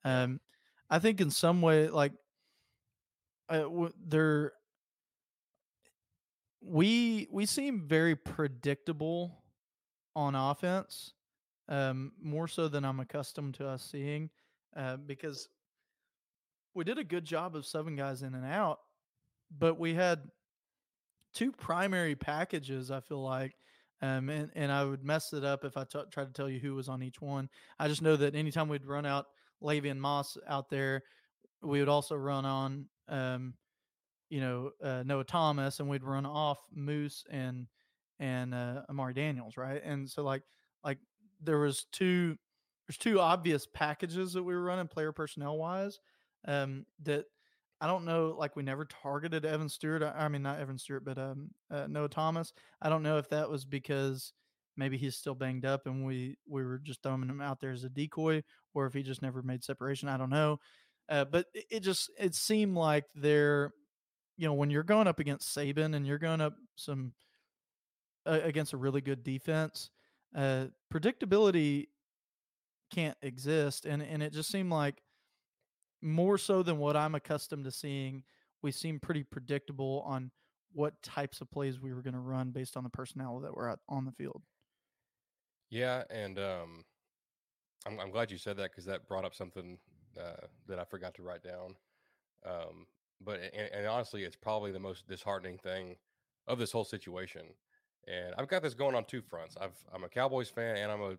[0.06, 0.40] Um,
[0.90, 2.14] I think in some way, like
[3.50, 4.54] uh, w- there
[6.66, 9.44] we we seem very predictable
[10.16, 11.14] on offense,
[11.68, 14.30] um, more so than I'm accustomed to us seeing,
[14.76, 15.50] uh, because
[16.74, 18.80] we did a good job of subbing guys in and out,
[19.58, 20.22] but we had
[21.34, 22.92] two primary packages.
[22.92, 23.56] I feel like,
[24.02, 26.60] um, and and I would mess it up if I t- try to tell you
[26.60, 27.50] who was on each one.
[27.80, 29.28] I just know that anytime we'd run out
[29.62, 31.04] Le'Veon Moss out there,
[31.62, 33.54] we would also run on um,
[34.34, 37.68] you know uh, Noah Thomas, and we'd run off Moose and
[38.20, 39.80] and uh, Amari Daniels, right?
[39.84, 40.42] And so like
[40.84, 40.98] like
[41.40, 42.36] there was two
[42.88, 46.00] there's two obvious packages that we were running player personnel wise
[46.48, 47.26] um, that
[47.80, 48.36] I don't know.
[48.36, 50.02] Like we never targeted Evan Stewart.
[50.02, 52.54] I, I mean not Evan Stewart, but um, uh, Noah Thomas.
[52.82, 54.34] I don't know if that was because
[54.76, 57.84] maybe he's still banged up and we we were just throwing him out there as
[57.84, 58.42] a decoy,
[58.74, 60.10] or if he just never made separation.
[60.10, 60.58] I don't know.
[61.08, 63.72] Uh, but it, it just it seemed like they're
[64.38, 67.14] you know, when you're going up against Saban and you're going up some
[68.26, 69.90] uh, against a really good defense,
[70.36, 71.88] uh, predictability
[72.92, 75.02] can't exist, and and it just seemed like
[76.02, 78.24] more so than what I'm accustomed to seeing.
[78.62, 80.32] We seem pretty predictable on
[80.72, 83.70] what types of plays we were going to run based on the personnel that were
[83.70, 84.42] out on the field.
[85.70, 86.84] Yeah, and um,
[87.86, 89.78] I'm I'm glad you said that because that brought up something
[90.20, 91.76] uh, that I forgot to write down.
[92.46, 92.86] Um,
[93.24, 95.96] but and, and honestly, it's probably the most disheartening thing
[96.48, 97.44] of this whole situation.
[98.08, 99.56] And I've got this going on two fronts.
[99.60, 101.18] I've I'm a Cowboys fan and I'm a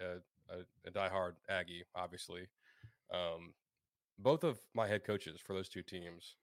[0.00, 2.48] a, a, a diehard Aggie, obviously.
[3.12, 3.52] Um,
[4.18, 6.36] both of my head coaches for those two teams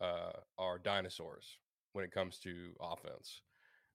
[0.00, 1.58] uh, are dinosaurs
[1.92, 3.42] when it comes to offense.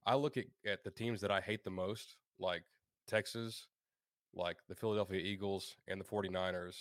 [0.06, 2.64] I look at, at the teams that I hate the most, like
[3.08, 3.68] Texas,
[4.34, 6.76] like the Philadelphia Eagles and the 49ers,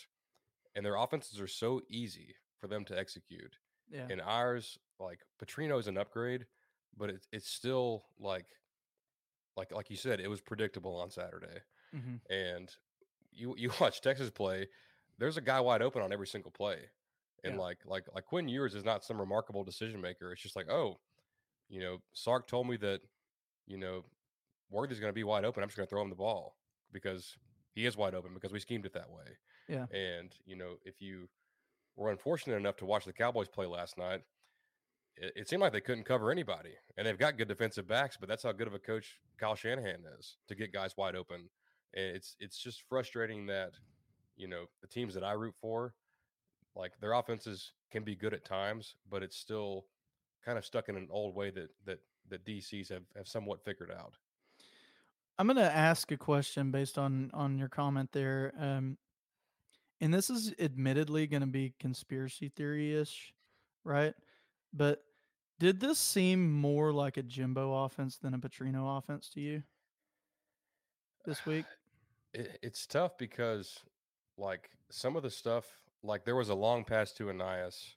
[0.76, 3.56] and their offenses are so easy for them to execute.
[3.90, 6.46] Yeah, And ours, like Petrino is an upgrade,
[6.96, 8.46] but it's it's still like
[9.56, 11.60] like like you said, it was predictable on Saturday.
[11.92, 12.74] hmm And
[13.32, 14.68] you you watch Texas play,
[15.18, 16.90] there's a guy wide open on every single play.
[17.44, 17.58] And Yeah.
[17.58, 20.32] like like like Quinn Ewers is not some remarkable decision maker.
[20.32, 21.00] It's just like, oh,
[21.68, 23.02] you know, Sark told me that,
[23.66, 24.04] you know,
[24.70, 25.62] Worthy's going to be wide open.
[25.62, 26.58] I'm just going to throw him the ball
[26.92, 27.36] because
[27.74, 29.38] he is wide open because we schemed it that way.
[29.68, 29.86] Yeah.
[29.92, 31.28] And you know, if you
[31.98, 34.20] were unfortunate enough to watch the Cowboys play last night,
[35.16, 38.16] it, it seemed like they couldn't cover anybody, and they've got good defensive backs.
[38.18, 41.48] But that's how good of a coach Kyle Shanahan is to get guys wide open.
[41.94, 43.72] And it's it's just frustrating that
[44.36, 45.94] you know the teams that I root for,
[46.76, 49.84] like their offenses can be good at times, but it's still
[50.44, 51.98] kind of stuck in an old way that that
[52.30, 54.14] that DCs have have somewhat figured out.
[55.40, 58.52] I'm going to ask a question based on on your comment there.
[58.58, 58.98] Um,
[60.00, 63.32] and this is admittedly going to be conspiracy theory ish,
[63.84, 64.14] right?
[64.72, 65.02] But
[65.58, 69.62] did this seem more like a Jimbo offense than a Petrino offense to you
[71.24, 71.64] this week?
[72.34, 73.80] It, it's tough because
[74.36, 75.64] like some of the stuff,
[76.02, 77.94] like there was a long pass to Ainias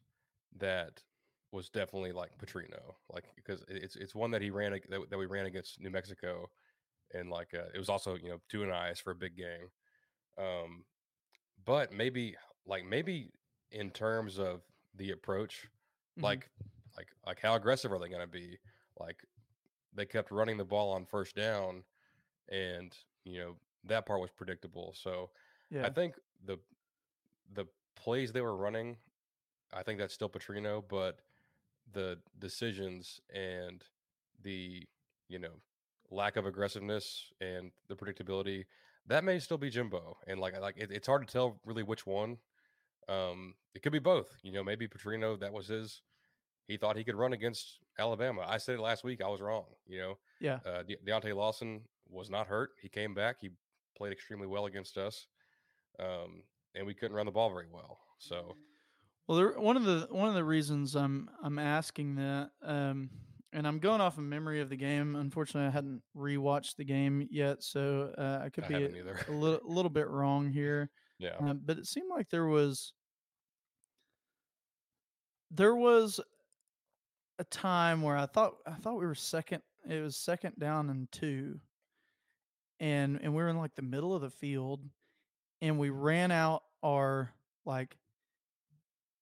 [0.57, 1.03] that
[1.51, 5.25] was definitely like Petrino, like because it's it's one that he ran that, that we
[5.25, 6.49] ran against New Mexico,
[7.13, 9.67] and like uh, it was also you know to Ainias for a big game.
[10.37, 10.85] Um,
[11.71, 13.31] but maybe like maybe
[13.71, 14.61] in terms of
[14.95, 15.69] the approach,
[16.17, 16.23] Mhm.
[16.23, 16.49] like
[16.97, 18.59] like like how aggressive are they going to be?
[18.99, 19.23] Like
[19.93, 21.85] they kept running the ball on first down,
[22.49, 23.55] and you know
[23.85, 24.93] that part was predictable.
[24.93, 25.31] So
[25.69, 26.59] yeah, I think the
[27.53, 28.97] the plays they were running,
[29.71, 31.21] I think that's still Petrino, but
[31.93, 33.81] the decisions and
[34.41, 34.85] the
[35.29, 35.61] you know
[36.09, 38.65] lack of aggressiveness and the predictability
[39.07, 40.17] that may still be Jimbo.
[40.27, 42.37] And like like it, it's hard to tell really which one.
[43.09, 44.27] Um, it could be both.
[44.43, 46.01] You know, maybe Petrino that was his.
[46.67, 48.45] He thought he could run against Alabama.
[48.47, 49.21] I said it last week.
[49.21, 49.65] I was wrong.
[49.87, 50.59] You know, yeah.
[50.65, 52.71] uh, De- Deontay Lawson was not hurt.
[52.81, 53.37] He came back.
[53.41, 53.49] He
[53.97, 55.27] played extremely well against us,
[55.99, 56.43] um,
[56.75, 57.99] and we couldn't run the ball very well.
[58.19, 58.55] So
[59.27, 63.09] Well, there, one of the one of the reasons I'm I'm asking that, um,
[63.53, 65.15] and I'm going off of memory of the game.
[65.15, 69.33] Unfortunately, I hadn't rewatched the game yet, so uh, I could I be a, a
[69.33, 70.89] little little bit wrong here.
[71.19, 71.35] Yeah.
[71.39, 72.93] Um, but it seemed like there was
[75.51, 76.19] there was
[77.39, 79.61] a time where I thought I thought we were second.
[79.87, 81.59] It was second down and two,
[82.79, 84.81] and and we were in like the middle of the field,
[85.61, 87.33] and we ran out our
[87.65, 87.97] like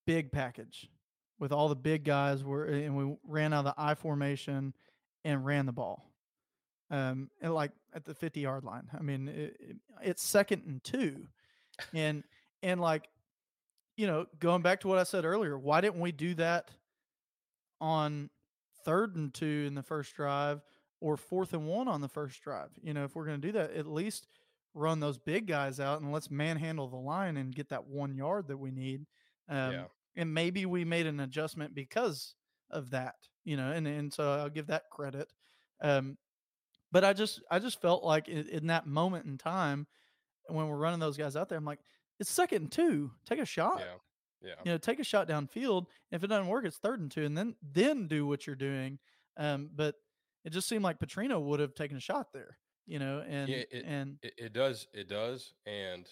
[0.05, 0.89] big package
[1.39, 4.73] with all the big guys were and we ran out of the I formation
[5.23, 6.05] and ran the ball.
[6.91, 8.89] Um and like at the 50 yard line.
[8.97, 11.27] I mean it, it, it's second and 2.
[11.93, 12.23] And
[12.61, 13.09] and like
[13.99, 16.71] you know, going back to what I said earlier, why didn't we do that
[17.81, 18.29] on
[18.85, 20.61] third and 2 in the first drive
[21.01, 22.69] or fourth and 1 on the first drive?
[22.81, 24.27] You know, if we're going to do that, at least
[24.73, 28.47] run those big guys out and let's manhandle the line and get that 1 yard
[28.47, 29.05] that we need.
[29.49, 29.83] Um, yeah.
[30.19, 32.35] And maybe we made an adjustment because
[32.69, 35.31] of that, you know, and and so I'll give that credit.
[35.81, 36.17] Um,
[36.91, 39.87] but I just I just felt like in, in, that moment in time
[40.47, 41.79] when we're running those guys out there, I'm like,
[42.19, 43.79] it's second and two, take a shot.
[43.79, 43.95] Yeah.
[44.41, 44.55] Yeah.
[44.63, 45.85] You know, take a shot downfield.
[46.11, 48.99] If it doesn't work, it's third and two, and then then do what you're doing.
[49.37, 49.95] Um, but
[50.43, 53.63] it just seemed like Petrino would have taken a shot there, you know, and yeah,
[53.71, 56.05] it, and it, it does, it does, and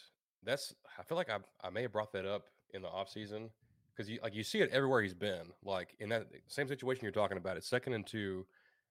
[0.43, 2.43] that's I feel like I I may have brought that up
[2.73, 3.49] in the offseason
[3.97, 5.51] because you like you see it everywhere he's been.
[5.63, 8.45] Like in that same situation you're talking about, it's second and two,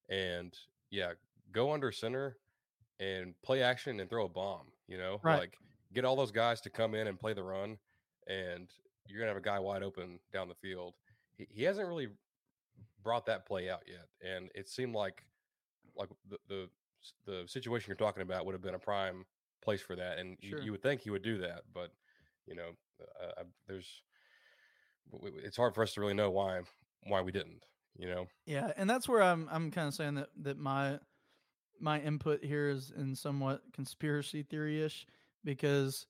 [0.08, 0.54] and
[0.90, 1.12] yeah,
[1.52, 2.36] go under center
[2.98, 4.66] and play action and throw a bomb.
[4.88, 5.38] You know, Right.
[5.40, 5.58] like
[5.92, 7.78] get all those guys to come in and play the run,
[8.26, 8.68] and
[9.06, 10.94] you're gonna have a guy wide open down the field.
[11.36, 12.08] He, he hasn't really
[13.02, 15.22] brought that play out yet, and it seemed like
[15.96, 16.68] like the the
[17.24, 19.24] the situation you're talking about would have been a prime
[19.62, 20.60] place for that, and you, Sure.
[20.62, 21.92] you would think he would do that, but
[22.46, 24.02] you know, uh, I, there's
[25.44, 26.60] it's hard for us to really know why
[27.04, 27.62] why we didn't.
[27.98, 30.98] You know, Yeah, and that's where I'm I'm kind of saying that that my
[31.80, 35.06] my input here is in somewhat conspiracy theory-ish
[35.44, 36.06] because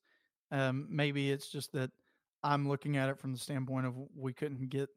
[0.51, 1.91] um, maybe it's just that
[2.43, 4.89] I'm looking at it from the standpoint of we couldn't get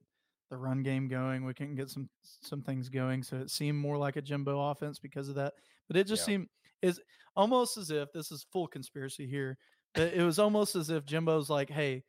[0.50, 3.96] the run game going, we couldn't get some some things going, so it seemed more
[3.96, 5.54] like a Jimbo offense because of that.
[5.88, 6.26] But it just Yeah.
[6.26, 6.48] seemed
[6.82, 7.00] is
[7.36, 9.58] almost as if this is full conspiracy here.
[9.94, 12.04] But it was almost as if Jimbo's like, "Hey,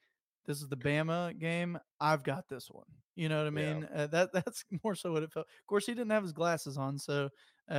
[0.45, 1.77] this is the Bama game.
[1.99, 3.73] I've got this one." You know what I Yeah.
[3.73, 3.87] mean?
[3.93, 5.47] Uh, that that's more so what it felt.
[5.47, 7.29] Of course, he didn't have his glasses on, so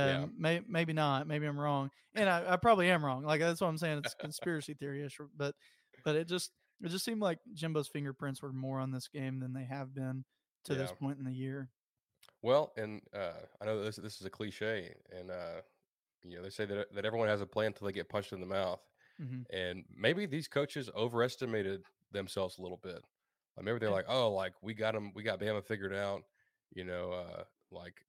[0.01, 0.25] Yeah.
[0.25, 1.27] um, may, maybe not.
[1.27, 3.23] Maybe I'm wrong, and I, I probably am wrong.
[3.23, 3.99] Like that's what I'm saying.
[3.99, 5.55] It's conspiracy theory-ish, but
[6.03, 9.53] but it just it just seemed like Jimbo's fingerprints were more on this game than
[9.53, 10.25] they have been
[10.65, 11.69] to this point in the year.
[12.41, 15.61] well, and uh, I know this this is a cliche, and uh,
[16.23, 18.39] you know they say that that everyone has a plan until they get punched in
[18.39, 18.79] the mouth,
[19.19, 23.03] hmm and maybe these coaches overestimated themselves a little bit.
[23.57, 26.23] Like maybe they're like, oh, like we got them, we got Bama figured out.
[26.75, 28.05] You know, uh, like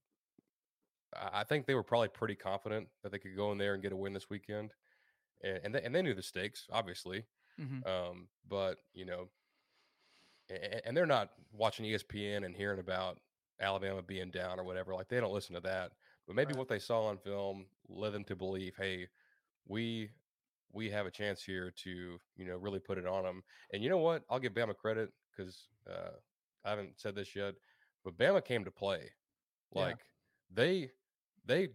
[1.15, 3.83] I I think they were probably pretty confident that they could go in there and
[3.83, 4.75] get a win this weekend,
[5.43, 7.27] and and they, and they knew the stakes, obviously.
[7.59, 9.31] hmm Um, but you know,
[10.49, 13.21] and, and they're not watching ESPN and hearing about
[13.61, 14.95] Alabama being down or whatever.
[14.95, 15.93] Like they don't listen to that.
[16.27, 16.59] But maybe Right.
[16.59, 19.09] what they saw on film led them to believe, hey,
[19.67, 20.11] we
[20.75, 23.43] we have a chance here to you know really put it on them.
[23.73, 24.25] And you know what?
[24.29, 26.17] I'll give Bama credit because uh,
[26.65, 27.55] I haven't said this yet,
[28.05, 29.11] but Bama came to play.
[29.75, 29.83] Yeah.
[29.83, 29.99] Like
[30.53, 30.91] they
[31.47, 31.69] they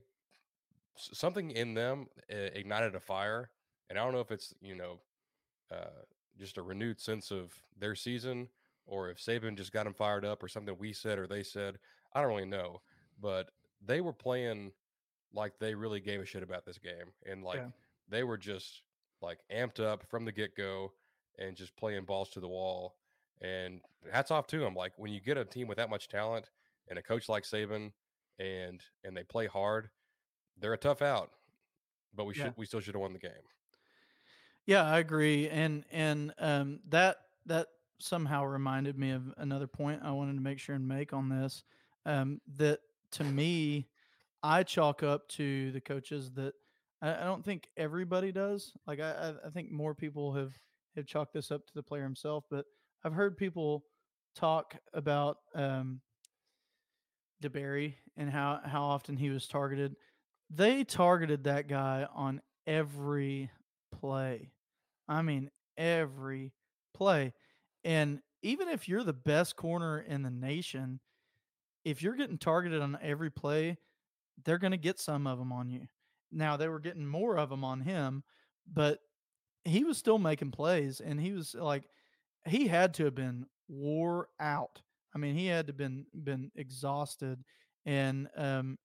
[0.96, 3.50] something in them uh, ignited a fire,
[3.90, 5.00] and I don't know if it's you know
[5.72, 6.04] uh,
[6.38, 8.50] just a renewed sense of their season,
[8.86, 11.80] or if Saban just got them fired up, or something we said or they said.
[12.14, 12.82] I don't really know,
[13.22, 13.52] but
[13.86, 14.72] they were playing
[15.32, 17.70] like they really gave a shit about this game, and like Yeah.
[18.10, 18.82] they were just
[19.22, 20.94] like amped up from the get go,
[21.38, 22.98] and just playing balls to the wall.
[23.42, 24.76] And hats off to them.
[24.76, 26.52] Like when you get a team with that much talent
[26.90, 27.94] and a coach like Saban,
[28.38, 29.90] and and they play hard,
[30.58, 31.32] they're a tough out.
[32.14, 32.36] But we Yeah.
[32.36, 33.50] should we still should have won the game.
[34.66, 37.68] Yeah, I agree, and and um, that that
[38.00, 41.64] somehow reminded me of another point I wanted to make sure and make on this.
[42.06, 42.80] Um, that
[43.12, 43.90] to me,
[44.44, 46.54] I chalk up to the coaches that
[47.02, 48.74] I, I don't think everybody does.
[48.88, 50.54] Like I, I- think more people have
[50.96, 52.66] have chalked this up to the player himself, but
[53.04, 53.84] I've heard people
[54.36, 56.02] talk about um,
[57.42, 59.96] DeBerry and how how often he was targeted.
[60.50, 63.50] They targeted that guy on every
[64.00, 64.52] play.
[65.08, 66.54] I mean, every
[66.94, 67.34] play.
[67.84, 71.00] And even if you're the best corner in the nation,
[71.86, 73.78] if you're getting targeted on every play,
[74.46, 75.88] they're going to get some of them on you.
[76.32, 78.24] Now, they were getting more of them on him,
[78.72, 79.00] but
[79.66, 81.84] he was still making plays and he was like
[82.46, 84.82] he had to have been wore out.
[85.14, 87.44] I mean, he had to been been exhausted
[87.86, 88.78] and um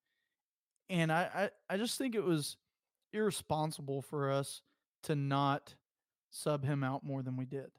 [0.91, 2.57] and I, I I just think it was
[3.13, 4.63] irresponsible for us
[5.05, 5.75] to not
[6.31, 7.71] sub him out more than we did,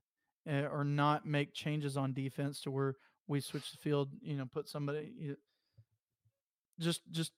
[0.49, 2.95] uh, or not make changes on defense to where
[3.27, 4.09] we switch the field.
[4.21, 5.37] You know, put somebody you,
[6.79, 7.31] just just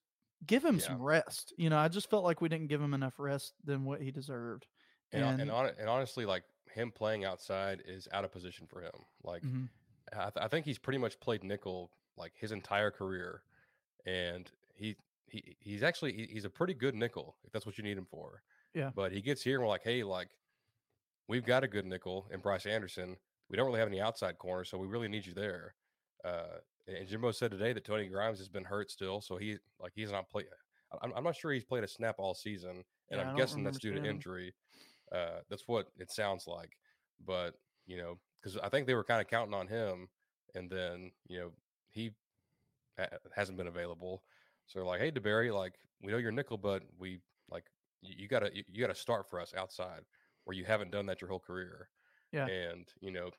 [0.46, 0.82] give him Yeah.
[0.88, 1.54] some rest.
[1.58, 4.12] You know, I just felt like we didn't give him enough rest than what he
[4.12, 4.68] deserved.
[5.12, 8.82] And and, And- on, and honestly, like him playing outside is out of position for
[8.82, 8.94] him.
[9.24, 9.70] Like Mhm.
[10.14, 13.42] I, th- I think he's pretty much played nickel like his entire career,
[14.06, 14.96] and he
[15.30, 18.06] he he's actually he- he's a pretty good nickel if that's what you need him
[18.06, 18.44] for.
[18.74, 18.92] Yeah.
[18.94, 20.30] But he gets here and we're like, hey, like
[21.28, 23.18] we've got a good nickel in Bryce Anderson.
[23.50, 25.76] We don't really have any outside corners, so we really need you there.
[26.24, 29.92] Uh, and Jimbo said today that Tony Grimes has been hurt still, so he like
[29.96, 30.48] he's not playing.
[31.02, 33.80] I'm, I'm not sure he's played a snap all season, and Yeah, I'm guessing that's
[33.80, 34.54] due to injury.
[35.12, 36.78] Uh, that's what it sounds like.
[37.26, 40.08] But you know, because I think they were kind of counting on him,
[40.56, 41.52] and then you know
[41.92, 42.12] he
[42.98, 44.24] ha- hasn't been available.
[44.66, 47.20] So they're like, hey, DeBerry, like we know you're nickel, but we
[47.50, 47.66] like
[48.02, 50.02] you, you gotta you, you gotta start for us outside
[50.46, 51.90] where you haven't done that your whole career.
[52.32, 52.48] Yeah.
[52.48, 53.30] And you know,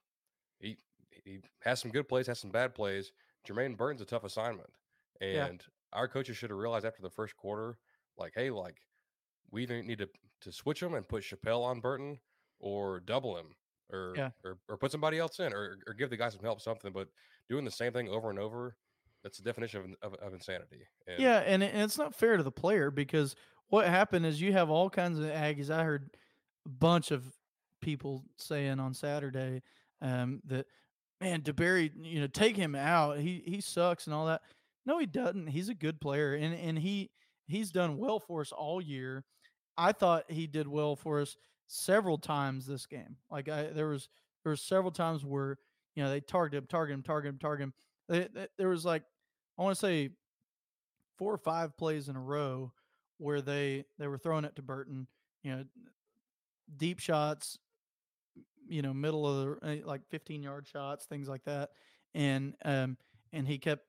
[0.59, 0.77] he
[1.25, 3.13] he has some good plays, has some bad plays.
[3.47, 4.71] Jermaine Burton's a tough assignment,
[5.21, 5.71] and Yeah.
[5.93, 7.79] our coaches should have realized after the first quarter,
[8.17, 8.81] like, hey, like
[9.51, 10.09] we need to
[10.43, 12.21] to switch him and put Chappell on Burton,
[12.61, 13.57] or double him,
[13.93, 14.31] or Yeah.
[14.45, 16.93] or, or put somebody else in, or or give the guy some help, something.
[16.93, 17.09] But
[17.49, 18.77] doing the same thing over and over,
[19.23, 20.87] that's the definition of, of, of insanity.
[21.07, 23.35] And Yeah, and, and it's not fair to the player because
[23.69, 25.71] what happened is you have all kinds of Aggies.
[25.71, 26.17] I heard
[26.67, 27.37] a bunch of
[27.81, 29.63] people saying on Saturday
[30.01, 30.67] um, that,
[31.21, 33.19] man, DeBerry, you know, take him out.
[33.19, 34.43] He he sucks and all that.
[34.87, 35.49] No, he doesn't.
[35.49, 37.11] He's a good player, and and he
[37.47, 39.25] he's done well for us all year.
[39.77, 43.17] I thought he did well for us several times this game.
[43.31, 44.09] Like I, there was
[44.45, 45.59] there was several times where
[45.95, 47.75] you know they targeted him, target him, target him, target him.
[48.09, 49.03] They- they- there was like
[49.59, 50.11] I want to say
[51.17, 52.73] four or five plays in a row
[53.19, 55.07] where they they were throwing it to Burton,
[55.43, 55.65] you know,
[56.77, 57.59] deep shots,
[58.69, 61.71] you know, middle of the uh, like 15 yard shots, things like that,
[62.15, 62.97] and um
[63.33, 63.85] and he kept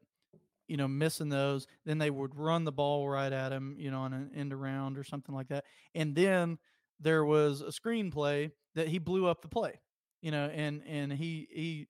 [0.67, 1.67] you know missing those.
[1.85, 4.97] Then they would run the ball right at him, you know, on an end around
[4.97, 5.65] or something like that,
[5.95, 6.57] and then
[6.99, 9.79] there was a screenplay that he blew up the play,
[10.21, 11.87] you know, and and he he.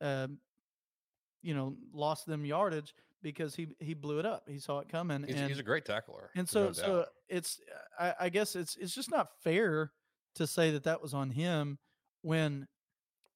[0.00, 0.38] Um,
[1.42, 2.92] you know, lost them yardage
[3.22, 4.48] because he he blew it up.
[4.48, 6.30] He saw it coming, he's, and he's a great tackler.
[6.34, 7.60] and so no so it's
[7.98, 9.92] I, I guess it's it's just not fair
[10.34, 11.78] to say that that was on him
[12.26, 12.66] when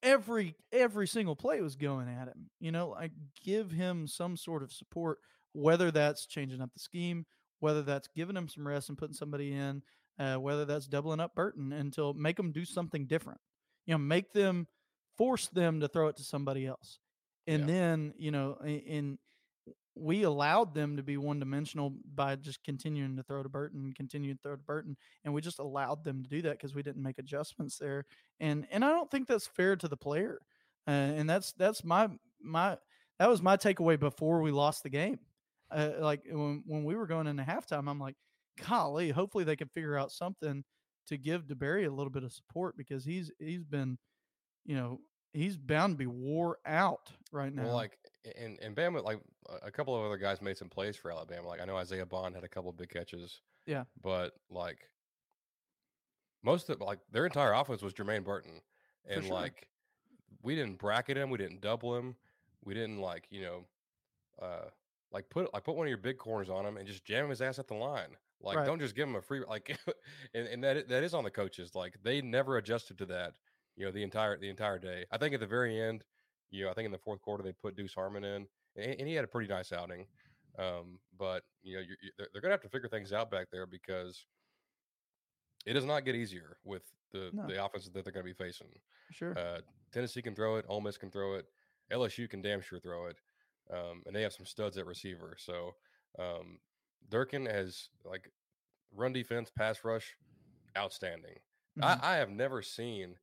[0.02, 2.50] every every single play was going at him.
[2.60, 3.12] You know, like
[3.44, 5.18] give him some sort of support,
[5.52, 7.26] whether that's changing up the scheme,
[7.60, 9.82] whether that's giving him some rest and putting somebody in,
[10.18, 13.40] uh, whether that's doubling up Burton until make them do something different.
[13.86, 14.66] You know, make them
[15.16, 16.98] force them to throw it to somebody else,
[17.46, 17.68] and Yeah.
[17.68, 19.18] then you know, i- in
[19.94, 23.94] we allowed them to be one dimensional by just continuing to throw to Burton, and
[23.94, 26.82] continuing to throw to Burton, and we just allowed them to do that because we
[26.82, 28.06] didn't make adjustments there.
[28.38, 30.40] And and I don't think that's fair to the player.
[30.86, 32.08] Uh, and that's that's my
[32.42, 32.78] my
[33.18, 35.18] that was my takeaway before we lost the game.
[35.70, 38.16] Uh, like when when we were going into halftime, I'm like,
[38.66, 40.64] golly, hopefully they can figure out something
[41.08, 43.98] to give DeBerry a little bit of support because he's he's been,
[44.64, 45.00] you know,
[45.32, 47.64] he's bound to be wore out right now.
[47.64, 47.98] Well, like
[48.38, 49.20] and and Bama, like
[49.62, 51.48] a- couple of other guys made some plays for Alabama.
[51.48, 53.40] Like I know Isaiah Bond had a couple of big catches.
[53.66, 53.84] Yeah.
[54.02, 54.88] but like
[56.42, 58.60] most of like their entire offense was Jermaine Burton,
[59.08, 59.34] and sure.
[59.34, 59.68] like
[60.42, 62.16] we didn't bracket him, we didn't double him,
[62.64, 63.64] we didn't like you know,
[64.40, 64.64] uh,
[65.12, 67.42] like put like put one of your big corners on him and just jam his
[67.42, 68.16] ass at the line.
[68.42, 68.66] Like Right.
[68.66, 69.76] don't just give him a free like,
[70.34, 71.74] and, and that that is on the coaches.
[71.74, 73.34] Like they never adjusted to that.
[73.80, 75.06] You know the entire the entire day.
[75.10, 76.04] I think at the very end,
[76.50, 79.08] you know, I think in the fourth quarter they put Deuce Harmon in, and, and
[79.08, 80.04] he had a pretty nice outing.
[80.58, 83.46] Um, but you know, you're, you they're, they're gonna have to figure things out back
[83.50, 84.26] there because
[85.64, 87.46] it does not get easier with the No.
[87.46, 88.68] the offenses that they're gonna be facing.
[89.12, 89.38] sure.
[89.38, 89.60] Uh,
[89.92, 91.46] Tennessee can throw it, Ole Miss can throw it,
[91.90, 93.16] LSU can damn sure throw it,
[93.72, 95.36] um, and they have some studs at receiver.
[95.38, 95.74] So
[96.18, 96.58] um,
[97.08, 98.30] Durkin has like
[98.94, 100.14] run defense, pass rush,
[100.76, 101.36] outstanding.
[101.78, 101.84] Mhm.
[101.84, 103.16] I, I have never seen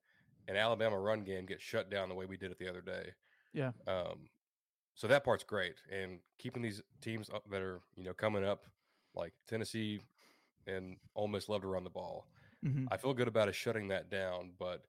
[0.47, 3.11] an Alabama run game get shut down the way we did it the other day.
[3.53, 3.71] Yeah.
[3.87, 4.29] Um,
[4.95, 8.65] so that part's great, and keeping these teams up that are you know coming up,
[9.15, 10.01] like Tennessee
[10.67, 12.27] and Ole Miss, love to run the ball.
[12.63, 12.87] Mhm.
[12.91, 14.85] I feel good about us shutting that down, but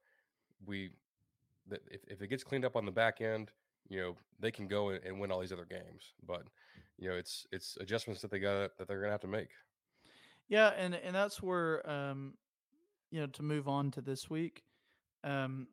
[0.64, 0.92] we,
[1.70, 3.52] if if it gets cleaned up on the back end,
[3.88, 6.14] you know they can go and, and win all these other games.
[6.22, 6.48] But
[6.98, 9.50] you know it's it's adjustments that they got that they're gonna have to make.
[10.48, 12.38] Yeah, and and that's where um,
[13.10, 14.64] you know, to move on to this week.
[15.28, 15.68] Um,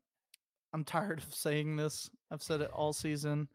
[0.74, 2.10] I'm tired of saying this.
[2.32, 3.48] I've said it all season.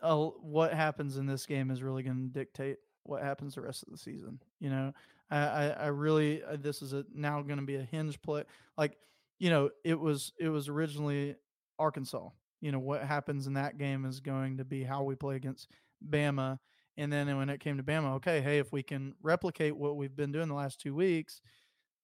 [0.00, 3.90] What happens in this game is really going to dictate what happens the rest of
[3.90, 4.38] the season.
[4.60, 4.92] You know,
[5.30, 8.44] I I, I really uh, this is a now going to be a hinge play.
[8.76, 8.98] Like,
[9.38, 11.36] you know, it was it was originally
[11.78, 12.28] Arkansas.
[12.60, 15.68] You know, what happens in that game is going to be how we play against
[16.06, 16.58] Bama.
[16.98, 20.14] And then when it came to Bama, okay, hey, if we can replicate what we've
[20.14, 21.40] been doing the last two weeks,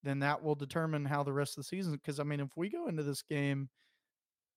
[0.03, 1.92] then that will determine how the rest of the season.
[1.92, 3.68] Because I mean, if we go into this game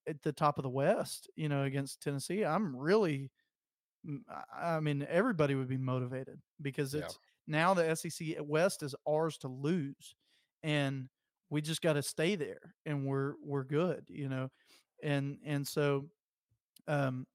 [0.07, 3.31] at the top of the West, you know, against Tennessee, I'm really,
[4.55, 7.17] I mean, everybody would be motivated because it's
[7.47, 7.59] yeah.
[7.59, 10.15] now the SEC West is ours to lose,
[10.63, 11.09] and
[11.49, 14.49] we just got to stay there, and we're we're good, you know,
[15.03, 16.05] and and so,
[16.87, 17.25] um,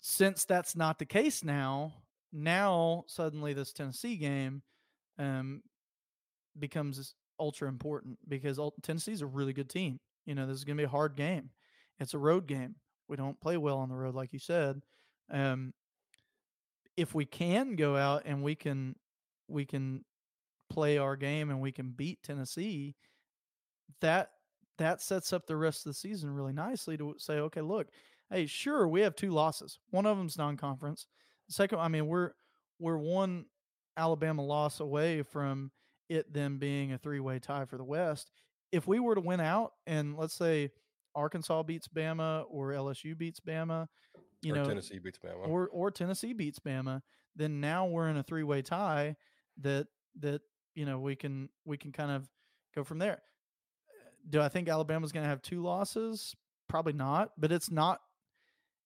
[0.00, 1.92] since that's not the case now,
[2.32, 4.62] now suddenly this Tennessee game,
[5.18, 5.62] um,
[6.60, 10.00] becomes ultra important because Tennessee's a really good team.
[10.26, 11.50] You know, this is going to be a hard game.
[12.00, 12.76] It's a road game.
[13.08, 14.82] We don't play well on the road, like you said.
[15.30, 15.72] Um,
[16.96, 18.96] if we can go out and we can
[19.46, 20.04] we can
[20.68, 22.94] play our game and we can beat Tennessee,
[24.00, 24.30] that
[24.78, 27.88] that sets up the rest of the season really nicely to say, okay, look,
[28.30, 29.78] hey, sure, we have two losses.
[29.90, 31.06] One of them's non-conference.
[31.48, 32.32] The second, I mean, we're
[32.78, 33.46] we're one
[33.96, 35.70] Alabama loss away from
[36.08, 38.30] it then being a three-way tie for the West.
[38.72, 40.70] If we were to win out and let's say
[41.14, 43.88] Arkansas beats Bama or LSU beats Bama,
[44.42, 47.02] you or know, Tennessee beats Bama, or or Tennessee beats Bama,
[47.34, 49.16] then now we're in a three way tie
[49.60, 49.86] that
[50.20, 50.42] that
[50.74, 52.28] you know we can we can kind of
[52.74, 53.22] go from there.
[54.28, 56.34] Do I think Alabama's going to have two losses?
[56.68, 58.00] Probably not, but it's not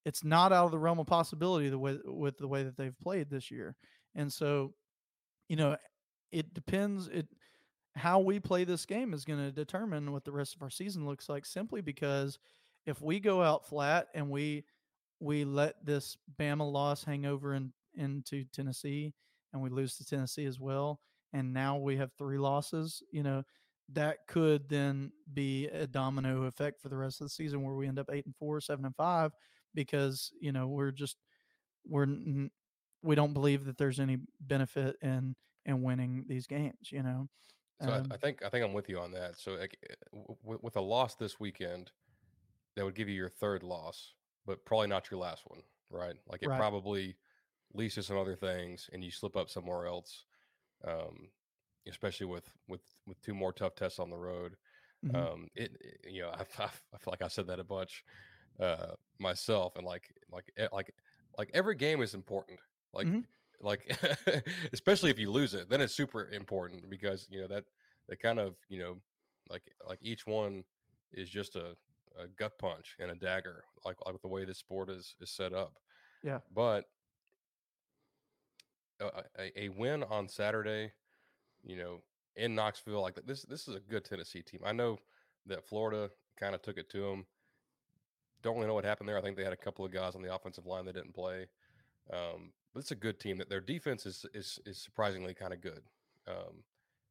[0.05, 2.99] it's not out of the realm of possibility the way with the way that they've
[3.01, 3.77] played this year.
[4.14, 4.75] And so,
[5.49, 5.77] you know,
[6.33, 7.26] it depends it
[7.95, 11.05] how we play this game is going to determine what the rest of our season
[11.07, 12.39] looks like simply because
[12.87, 14.64] if we go out flat and we
[15.20, 19.14] we let this Bama loss hang over in, into Tennessee
[19.53, 21.01] and we lose to Tennessee as well
[21.33, 23.43] and now we have three losses, you know,
[23.93, 27.89] that could then be a domino effect for the rest of the season where we
[27.89, 29.33] end up 8 and 4, 7 and 5
[29.74, 31.16] because, you know, we're just
[31.87, 32.07] we're
[33.03, 35.35] we don't believe that there's any benefit in
[35.67, 37.29] in winning these games, you know.
[37.83, 39.39] So um, I, I, think I think I'm with you on that.
[39.39, 41.91] So like, eh, w- with a loss this weekend,
[42.77, 44.15] that would give you your third loss,
[44.47, 45.61] but probably not your last one,
[45.91, 46.15] right?
[46.27, 46.59] Like it right.
[46.59, 47.17] probably
[47.75, 50.25] leads to some other things, and you slip up somewhere else.
[50.87, 51.29] Um,
[51.89, 54.57] especially with with with two more tough tests on the road.
[55.05, 55.17] Mm-hmm.
[55.17, 58.05] Um, it, it, you know I, I, I feel like I said that a bunch
[58.61, 60.95] uh, myself, and like like eh, like
[61.39, 62.61] like every game is important.
[62.93, 63.21] Like mm-hmm
[63.63, 63.97] like
[64.73, 67.65] especially if you lose it then it's super important because you know that
[68.09, 68.97] that kind of you know
[69.49, 70.65] like like each one
[71.13, 71.77] is just a,
[72.19, 75.53] a gut punch and a dagger like like the way this sport is is set
[75.53, 75.75] up.
[76.23, 76.39] Yeah.
[76.55, 76.85] But
[79.01, 80.93] a, a win on saturday
[81.65, 82.03] you know
[82.37, 84.61] in knoxville like this this is a good tennessee team.
[84.65, 84.99] I know
[85.47, 87.27] that florida kind of took it to them
[88.43, 89.19] don't really know what happened there.
[89.19, 91.47] I think they had a couple of guys on the offensive line that didn't play.
[92.13, 93.39] Um, but it's a good team.
[93.39, 95.83] That their defense is is is surprisingly kind of good.
[96.27, 96.64] Um,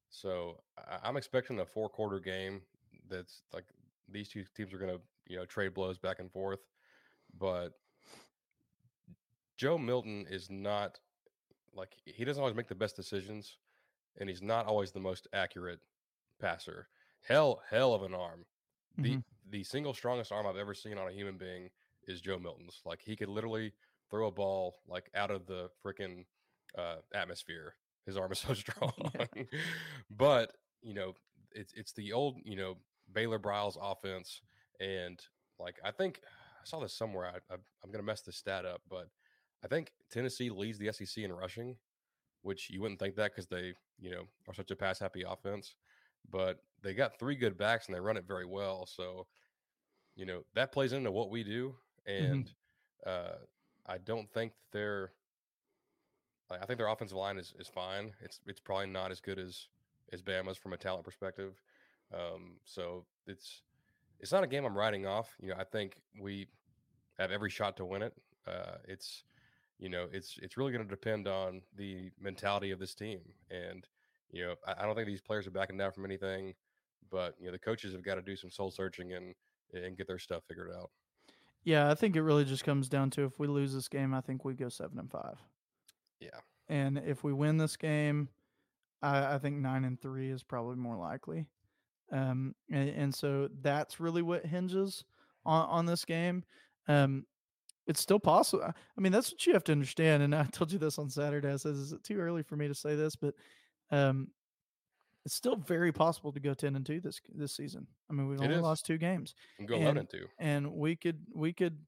[0.09, 2.62] so I, am expecting a four quarter game
[3.09, 3.66] that's like
[4.09, 6.59] these two teams are going to you know trade blows back and forth,
[7.38, 7.74] but
[9.57, 10.99] Joe Milton is not
[11.76, 13.57] like he doesn't always make the best decisions,
[14.18, 15.80] and he's not always the most accurate
[16.39, 16.88] passer.
[17.28, 18.45] Hell, hell of an arm.
[18.99, 19.03] Mm-hmm.
[19.03, 21.70] The the single strongest arm I've ever seen on a human being
[22.07, 22.82] is Joe Milton's.
[22.86, 23.74] Like he could literally
[24.12, 26.26] throw a ball like out of the freaking
[26.78, 27.76] uh, atmosphere.
[28.05, 28.93] His arm is so strong.
[30.09, 30.51] But
[30.82, 31.14] you know,
[31.51, 32.78] it's it's the old you know
[33.12, 34.41] Baylor Briles offense,
[34.80, 35.20] and
[35.59, 37.26] like I think I saw this somewhere.
[37.26, 39.07] I, I, I'm gonna mess this stat up, but
[39.64, 41.78] I think Tennessee leads the SEC in rushing,
[42.41, 45.76] which you wouldn't think that because they you know are such a pass happy offense,
[46.30, 48.86] but they got three good backs and they run it very well.
[48.86, 49.28] So
[50.16, 51.76] you know that plays into what we do,
[52.09, 52.24] mm-hmm.
[52.24, 53.09] and mm-hmm.
[53.09, 53.38] uh,
[53.88, 55.11] I don't think they're.
[56.49, 58.11] I think their offensive line is, is fine.
[58.21, 59.67] It's it's probably not as good as
[60.11, 61.61] as Bama's from a talent perspective.
[62.13, 63.61] Um, so it's
[64.19, 65.36] it's not a game I'm writing off.
[65.41, 66.47] You know, I think we
[67.17, 68.13] have every shot to win it.
[68.47, 69.23] Uh, it's
[69.79, 73.88] you know, it's it's really going to depend on the mentality of this team, and
[74.32, 76.53] you know, I, I, don't think these players are backing down from anything.
[77.09, 79.34] But you know, the coaches have got to do some soul searching and
[79.73, 80.91] and get their stuff figured out.
[81.64, 84.22] Yeah, I think it really just comes down to if we lose this game, I
[84.22, 85.38] think we go seven and five.
[86.20, 86.39] Yeah.
[86.70, 88.30] And if we win this game,
[89.01, 91.45] I, I think nine and three is probably more likely.
[92.12, 95.03] Um, and, and so that's really what hinges
[95.45, 96.43] on, on this game.
[96.88, 97.26] Um,
[97.88, 98.64] it's still possible.
[98.64, 100.24] I mean, that's what you have to understand.
[100.24, 101.51] And I told you this on Saturday.
[101.51, 103.34] I said, "Is it too early for me to say this?" But
[103.91, 104.30] um,
[105.26, 107.88] it's still very possible to go ten and two this this season.
[108.09, 108.61] I mean, we've It only is.
[108.61, 110.28] lost two games, And go and and two.
[110.39, 111.86] and we could we could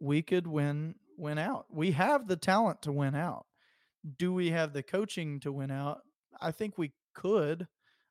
[0.00, 1.66] we could win win out.
[1.70, 3.46] We have the talent to win out.
[4.18, 6.02] Do we have the coaching to win out?
[6.40, 7.66] I think we could.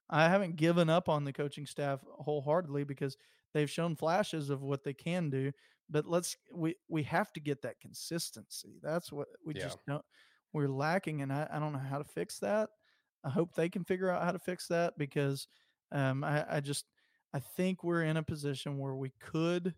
[0.10, 3.18] I haven't given up on the coaching staff wholeheartedly because
[3.54, 5.52] they've shown flashes of what they can do.
[5.90, 8.80] But let's we we have to get that consistency.
[8.82, 9.64] That's what we Yeah.
[9.64, 10.06] just don't
[10.54, 12.70] we're lacking, and I, I don't know how to fix that.
[13.26, 15.48] I hope they can figure out how to fix that because
[15.92, 16.86] um, I, I just
[17.34, 19.74] I think we're in a position where we could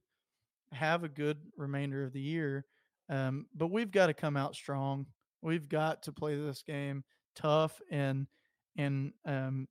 [0.73, 2.65] have a good remainder of the year,
[3.09, 5.05] um, but we've got to come out strong.
[5.41, 7.03] We've got to play this game
[7.35, 8.27] tough and
[8.75, 9.67] and um,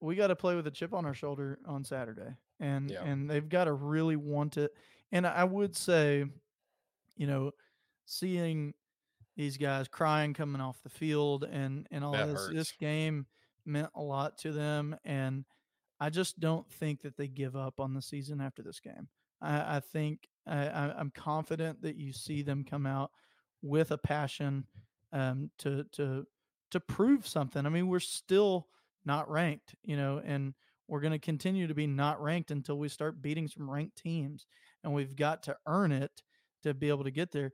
[0.00, 3.04] we got to play with a chip on our shoulder on Saturday, and Yeah.
[3.04, 4.72] and they've got to really want it.
[5.12, 6.24] And I would say,
[7.16, 7.52] you know,
[8.06, 8.74] seeing
[9.36, 13.26] these guys crying coming off the field and and all That this this game
[13.64, 15.44] meant a lot to them, and
[16.00, 19.08] I just don't think that they give up on the season after this game.
[19.40, 23.10] I, I think I, I, I'm confident that you see them come out
[23.62, 24.66] with a passion
[25.12, 26.26] um, to to
[26.72, 27.64] to prove something.
[27.64, 28.68] I mean, we're still
[29.04, 30.54] not ranked, you know, and
[30.88, 34.46] we're going to continue to be not ranked until we start beating some ranked teams,
[34.82, 36.10] and we've got to earn it
[36.62, 37.52] to be able to get there.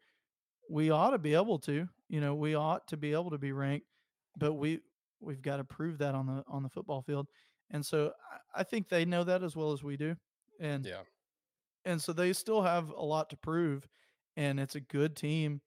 [0.69, 3.53] We ought to be able to, you know, we ought to be able to be
[3.53, 3.87] ranked,
[4.37, 4.81] but we
[5.21, 7.29] we've got to prove that on the on the football field.
[7.71, 10.17] And so I, I think they know that as well as we do.
[10.61, 11.05] And Yeah.
[11.85, 13.89] and so they still have a lot to prove
[14.37, 15.61] and it's a good team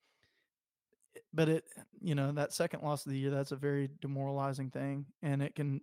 [1.34, 1.66] but it
[2.00, 5.56] you know that second loss of the year that's a very demoralizing thing and it
[5.56, 5.82] can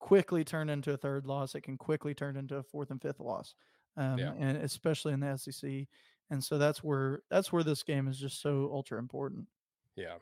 [0.00, 3.20] quickly turn into a third loss it can quickly turn into a fourth and fifth
[3.20, 3.54] loss
[3.96, 4.34] um, Yeah.
[4.36, 5.88] and especially in the sec
[6.30, 9.48] and so that's where that's where this game is just so ultra important
[9.96, 10.18] Yeah.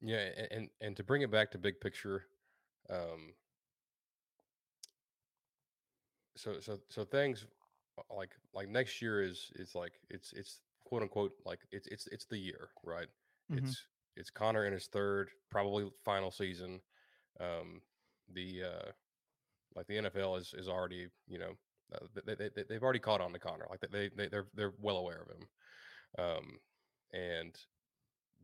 [0.00, 0.30] Yeah.
[0.50, 2.26] And and to bring it back to big picture,
[2.90, 3.34] um,
[6.36, 7.46] so so so things
[7.98, 12.06] uh, like like next year is is like it's it's quote unquote like it's it's
[12.08, 13.08] it's the year, right?
[13.50, 13.58] Mhm.
[13.58, 13.86] It's
[14.16, 16.80] it's Conner in his third, probably final season.
[17.40, 17.82] Um,
[18.28, 18.92] the uh,
[19.74, 21.54] like the NFL is is already you know
[21.94, 24.74] uh, they, they, they they've already caught on to Conner, like they they they're they're
[24.78, 25.48] well aware of him,
[26.18, 26.58] um,
[27.12, 27.56] and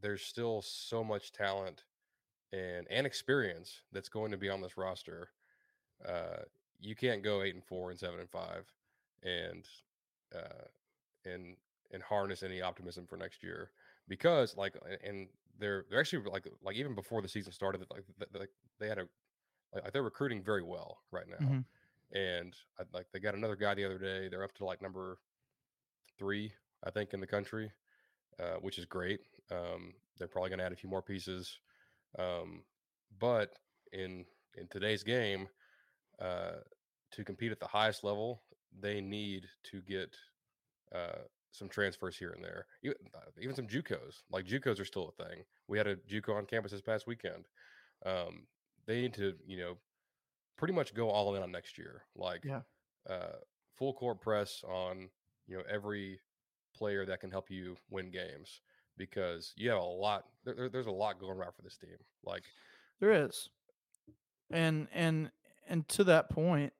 [0.00, 1.84] there's still so much talent
[2.52, 5.30] and and experience that's going to be on this roster.
[6.04, 6.42] Uh,
[6.80, 8.72] you can't go eight and four and seven and five,
[9.22, 9.68] and
[10.34, 10.66] uh,
[11.24, 11.56] and
[11.92, 13.72] and harness any optimism for next year
[14.08, 15.28] because like and
[15.58, 19.08] they're they're actually like like even before the season started like like they had a
[19.74, 21.64] like they're recruiting very well right now Mhm.
[22.12, 25.18] And I, like they got another guy the other day they're up to like number
[26.18, 26.52] three
[26.84, 27.70] i think in the country
[28.40, 31.58] uh, which is great um, they're probably going to add a few more pieces
[32.18, 32.62] um,
[33.18, 33.50] but
[33.92, 34.24] in
[34.56, 35.48] in today's game
[36.20, 36.58] uh,
[37.10, 38.42] to compete at the highest level
[38.80, 40.14] they need to get
[40.94, 41.18] uh,
[41.52, 44.22] some transfers here and there, even, uh, even some JUCOs.
[44.30, 45.42] Like JUCOs are still a thing.
[45.66, 47.46] We had a JUCO on campus this past weekend.
[48.06, 48.46] Um,
[48.86, 49.76] they need to, you know,
[50.58, 52.04] pretty much go all in on next year.
[52.14, 52.60] Like, Yeah.
[53.08, 53.38] uh,
[53.76, 55.08] full court press on,
[55.46, 56.20] you know, every
[56.74, 58.60] player that can help you win games
[58.98, 60.28] because you have a lot.
[60.44, 61.96] There, there- there's a lot going around for this team.
[62.22, 62.44] Like,
[63.00, 63.48] There is.
[64.50, 65.30] And and
[65.68, 66.72] and to that point,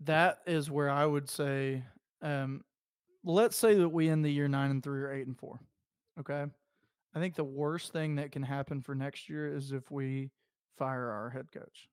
[0.00, 1.84] that is where I would say,
[2.22, 2.64] um,
[3.24, 5.60] let's say that we end the year nine and three or eight and four.
[6.18, 6.44] Okay.
[7.14, 10.30] I think the worst thing that can happen for next year is if we
[10.76, 11.88] fire our head coach.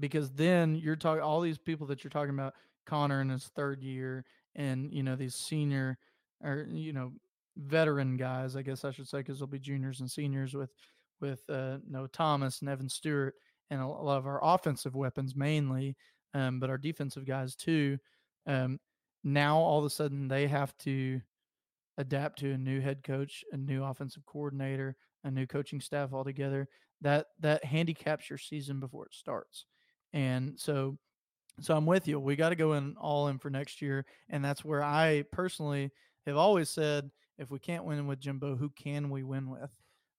[0.00, 2.54] Because then you're talking all these people that you're talking about,
[2.86, 4.24] Conner in his third year,
[4.56, 5.98] and you know, these senior
[6.42, 7.12] or you know,
[7.56, 10.70] veteran guys, I guess I should say, because they'll be juniors and seniors with
[11.20, 13.34] with uh Noah Thomas and Evan Stewart
[13.70, 15.96] and a lot of our offensive weapons mainly,
[16.34, 17.98] um, but our defensive guys too.
[18.46, 18.80] Um,
[19.22, 21.20] now all of a sudden they have to
[21.98, 26.68] adapt to a new head coach, a new offensive coordinator, a new coaching staff altogether.
[27.02, 29.66] That that handicaps your season before it starts.
[30.12, 30.98] And so
[31.60, 32.18] so I'm with you.
[32.18, 34.06] We got to go in all in for next year.
[34.30, 35.90] And that's where I personally
[36.26, 39.70] have always said if we can't win with Jimbo, who can we win with?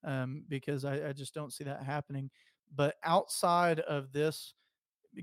[0.04, 2.30] Um, because I, I just don't see that happening.
[2.76, 4.54] But outside of this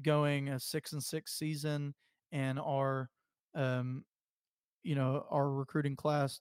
[0.03, 1.95] going a six and six season
[2.33, 3.11] and our
[3.55, 4.05] um,
[4.83, 6.41] you know, our recruiting class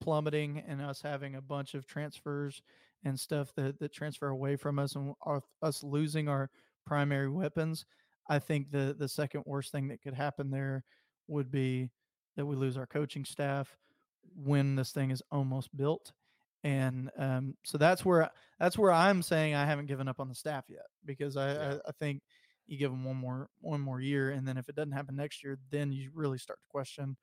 [0.00, 2.62] plummeting and us having a bunch of transfers
[3.04, 6.50] and stuff that, that transfer away from us and our, us losing our
[6.88, 7.84] primary weapons,
[8.28, 10.84] I think the the second worst thing that could happen there
[11.28, 11.90] would be
[12.36, 13.76] that we lose our coaching staff
[14.34, 16.12] when this thing is almost built.
[16.64, 20.34] And um, so that's where that's where I'm saying I haven't given up on the
[20.34, 21.74] staff yet because I, Yeah.
[21.74, 22.22] I, I think
[22.66, 25.42] you give them one more one more year, and then if it doesn't happen next
[25.44, 27.16] year, then you really start to question,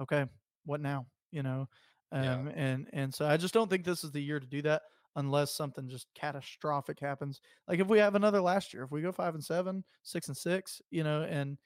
[0.00, 0.26] okay,
[0.64, 1.06] what now?
[1.30, 1.68] You know,
[2.12, 2.34] Yeah.
[2.34, 4.82] um, and and so I just don't think this is the year to do that
[5.16, 7.40] unless something just catastrophic happens.
[7.68, 10.36] Like if we have another last year, if we go five and seven, six and
[10.36, 11.58] six, you know, and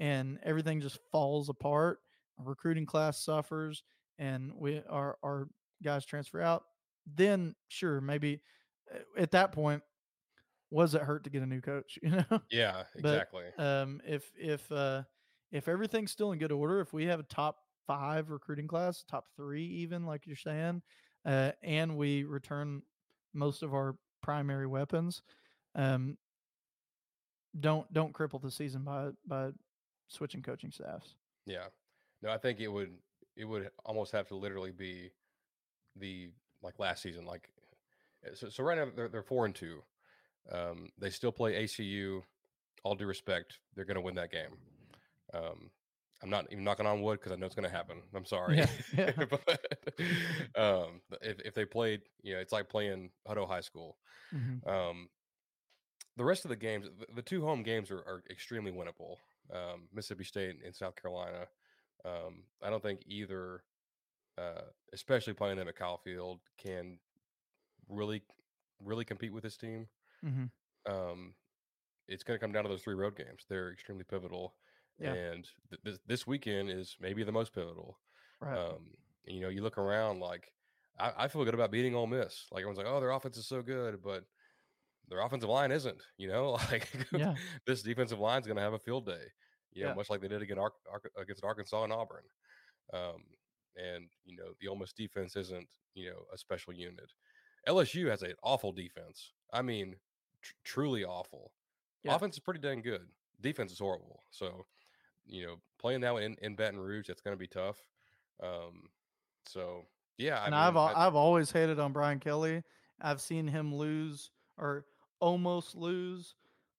[0.00, 2.00] and everything just falls apart,
[2.38, 3.84] our recruiting class suffers,
[4.18, 5.48] and we our our
[5.82, 6.64] guys transfer out,
[7.06, 8.42] then sure, maybe
[8.94, 9.82] uh, at that point,
[10.70, 11.98] was it hurt to get a new coach?
[12.02, 13.52] You know, Yeah, But, exactly.
[13.58, 15.04] um, if if uh,
[15.52, 19.26] if everything's still in good order, if we have a top five recruiting class, top
[19.36, 20.82] three even, like you're saying,
[21.26, 22.82] uh, and we return
[23.34, 25.22] most of our primary weapons,
[25.74, 26.16] um,
[27.58, 29.50] don't don't cripple the season by by
[30.08, 31.14] switching coaching staffs.
[31.46, 31.66] Yeah.
[32.22, 32.92] No, I think it would
[33.36, 35.10] it would almost have to literally be
[35.96, 36.30] the
[36.62, 37.26] like last season.
[37.26, 37.48] Like
[38.24, 39.82] uh, so, so right now they're they're four and two.
[40.50, 42.22] Um, they still play ACU.
[42.84, 44.58] All due respect, they're going to win that game.
[45.34, 45.70] Um,
[46.22, 48.02] I'm not even knocking on wood because I know it's going to happen.
[48.14, 48.56] I'm sorry.
[48.56, 49.12] Yeah, yeah.
[49.30, 49.60] but
[50.54, 53.98] um, if if they played, you know, it's like playing Hutto High School.
[54.32, 54.62] Mhm.
[54.66, 55.10] Um,
[56.16, 59.16] the rest of the games, the, the two home games are, are extremely winnable.
[59.52, 61.46] Um, Mississippi State and South Carolina.
[62.04, 63.64] Um, I don't think either,
[64.38, 64.62] uh,
[64.92, 66.98] especially playing them at Kyle Field, can
[67.88, 68.22] really,
[68.80, 69.88] really compete with this team.
[70.22, 70.50] Mhm.
[70.86, 71.34] Um,
[72.08, 73.46] it's going to come down to those three road games.
[73.48, 74.56] They're extremely pivotal,
[74.98, 75.12] Yeah.
[75.12, 77.98] and th- this this weekend is maybe the most pivotal.
[78.40, 78.58] Right.
[78.58, 78.90] Um,
[79.24, 80.52] you know, you look around like
[80.98, 82.46] I, I feel good about beating Ole Miss.
[82.50, 84.24] Like everyone's like, oh, their offense is so good, but
[85.08, 86.02] their offensive line isn't.
[86.18, 87.34] You know, like Yeah.
[87.66, 89.24] this defensive line is going to have a field day.
[89.72, 89.94] You know, Yeah.
[89.94, 92.24] much like they did against, Ar- Ar- against Arkansas and Auburn.
[92.94, 93.24] Um,
[93.76, 97.10] and you know, the Ole Miss defense isn't you know a special unit.
[97.68, 99.32] LSU has an awful defense.
[99.52, 99.96] I mean,
[100.40, 101.52] tr- truly awful.
[102.04, 102.14] Yeah.
[102.14, 103.08] Offense is pretty dang good.
[103.40, 104.22] Defense is horrible.
[104.30, 104.64] So,
[105.28, 107.78] you know, playing that in, in Baton Rouge, that's going to be tough.
[108.42, 108.88] Um,
[109.46, 109.82] so
[110.18, 112.62] yeah, and I I've mean, I've always hated on Brian Kelly.
[113.00, 114.84] I've seen him lose or
[115.20, 116.34] almost lose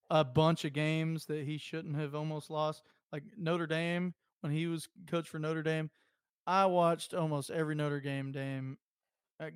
[0.10, 2.84] a bunch of games that he shouldn't have almost lost.
[3.12, 5.90] Like Notre Dame when he was coach for Notre Dame,
[6.46, 8.78] I watched almost every Notre Dame game,
[9.40, 9.50] uh,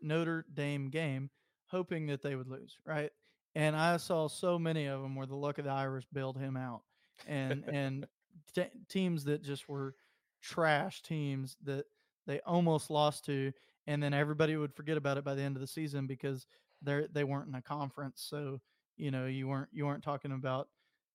[0.00, 1.30] Notre Dame game,
[1.66, 3.10] hoping that they would lose, right?
[3.54, 6.56] And I saw so many of them where the luck of the Irish bailed him
[6.56, 6.82] out,
[7.26, 8.06] and and
[8.54, 9.94] te- teams that just were
[10.42, 11.84] trash teams that
[12.26, 13.52] they almost lost to,
[13.86, 16.46] and then everybody would forget about it by the end of the season because
[16.82, 18.26] they're they weren't in a conference.
[18.28, 18.60] So
[18.96, 20.68] you know you weren't you weren't talking about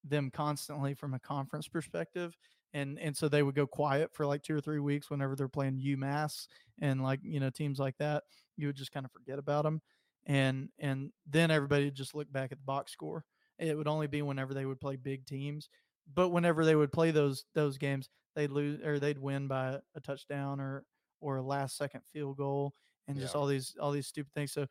[0.07, 2.37] them constantly from a conference perspective.
[2.73, 5.47] And, and so they would go quiet for like two or three weeks whenever they're
[5.47, 6.47] playing UMass
[6.81, 8.23] and like you know teams like that.
[8.57, 9.81] You would just kind of forget about them,
[10.25, 13.23] and and then everybody would just look back at the box score.
[13.59, 15.69] It would only be whenever they would play big teams,
[16.13, 20.01] but whenever they would play those those games, they'd lose or they'd win by a
[20.01, 20.85] touchdown or
[21.21, 22.75] or a last second field goal
[23.07, 24.51] and just all these all these stupid things.
[24.51, 24.67] So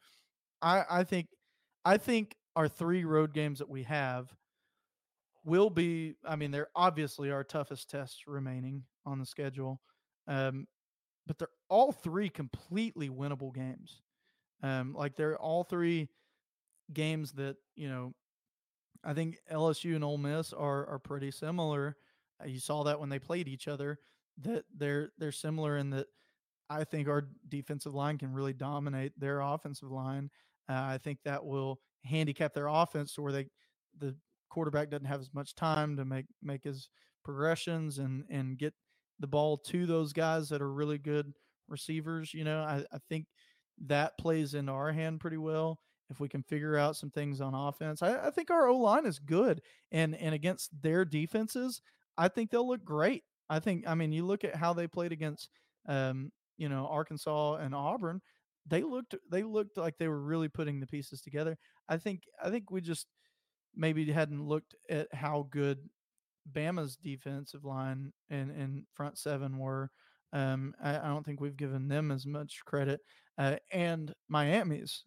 [0.62, 1.28] I I think
[1.84, 4.36] I think our three road games that we have
[5.44, 9.80] will be I mean they're obviously our toughest tests remaining on the schedule.
[10.26, 10.66] Um
[11.26, 14.02] but they're all three completely winnable games.
[14.62, 16.10] Um like they're all three
[16.92, 18.14] games that, you know,
[19.04, 21.96] I think LSU and Ole Miss are are pretty similar.
[22.42, 23.98] Uh, you saw that when they played each other
[24.42, 26.06] that they're they're similar in that
[26.70, 30.30] I think our defensive line can really dominate their offensive line.
[30.68, 33.46] Uh, I think that will handicap their offense to where they
[33.98, 34.16] the
[34.48, 36.88] quarterback doesn't have as much time to make make his
[37.24, 38.74] progressions and and get
[39.20, 41.32] the ball to those guys that are really good
[41.68, 42.34] receivers.
[42.34, 43.26] You know, I, I think
[43.86, 45.78] that plays into our hand pretty well
[46.10, 48.02] if we can figure out some things on offense.
[48.02, 49.60] I, I think our O line is good,
[49.92, 51.80] and and against their defenses,
[52.16, 53.24] I think they'll look great.
[53.48, 53.84] I think.
[53.86, 55.50] I mean, you look at how they played against,
[55.88, 58.20] um, you know, Arkansas and Auburn.
[58.66, 59.14] They looked.
[59.30, 61.56] They looked like they were really putting the pieces together.
[61.88, 62.22] I think.
[62.42, 63.06] I think we just
[63.76, 65.78] maybe hadn't looked at how good
[66.52, 69.90] Bama's defensive line and and front seven were.
[70.32, 73.00] Um, I, I don't think we've given them as much credit.
[73.38, 75.04] Uh, and Miami's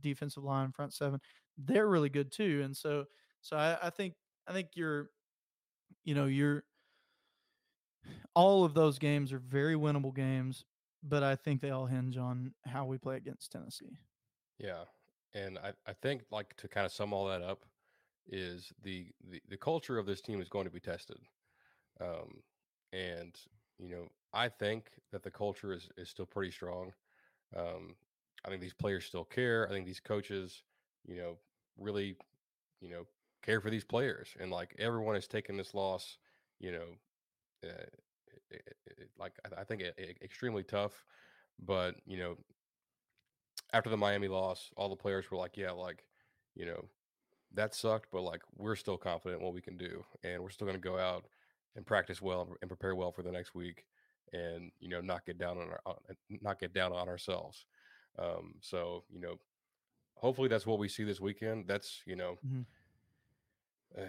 [0.00, 1.20] defensive line, front seven,
[1.56, 2.62] they're really good too.
[2.64, 3.06] And so,
[3.40, 4.14] so I, I think
[4.46, 5.10] I think you're,
[6.04, 6.64] you know, you're
[8.34, 10.64] all of those games are very winnable games,
[11.02, 13.98] but I think they all hinge on how we play against Tennessee.
[14.58, 14.84] Yeah,
[15.34, 17.64] and I, I think like to kind of sum all that up
[18.26, 21.18] is the, the the culture of this team is going to be tested,
[22.00, 22.42] um,
[22.92, 23.38] and
[23.78, 26.92] you know, I think that the culture is is still pretty strong.
[27.56, 27.96] Um,
[28.44, 29.66] I think these players still care.
[29.68, 30.62] I think these coaches,
[31.06, 31.38] you know,
[31.78, 32.16] really,
[32.80, 33.06] you know,
[33.42, 36.18] care for these players, and like everyone has taken this loss,
[36.60, 36.84] you know,
[37.64, 37.84] uh,
[38.50, 41.04] it, it, like I, I think it, extremely tough.
[41.64, 42.36] But you know,
[43.72, 46.04] after the Miami loss, all the players were like, "Yeah, like,
[46.54, 46.84] you know,
[47.54, 50.66] that sucked, but like we're still confident in what we can do, and we're still
[50.66, 51.26] going to go out
[51.76, 53.84] and practice well and prepare well for the next week,
[54.32, 55.96] and you know, not get down on our
[56.42, 57.66] not get down on ourselves."
[58.18, 59.38] Um, so you know,
[60.14, 61.66] hopefully that's what we see this weekend.
[61.66, 62.38] That's you know.
[62.46, 62.60] Mm-hmm.
[63.96, 64.02] Uh,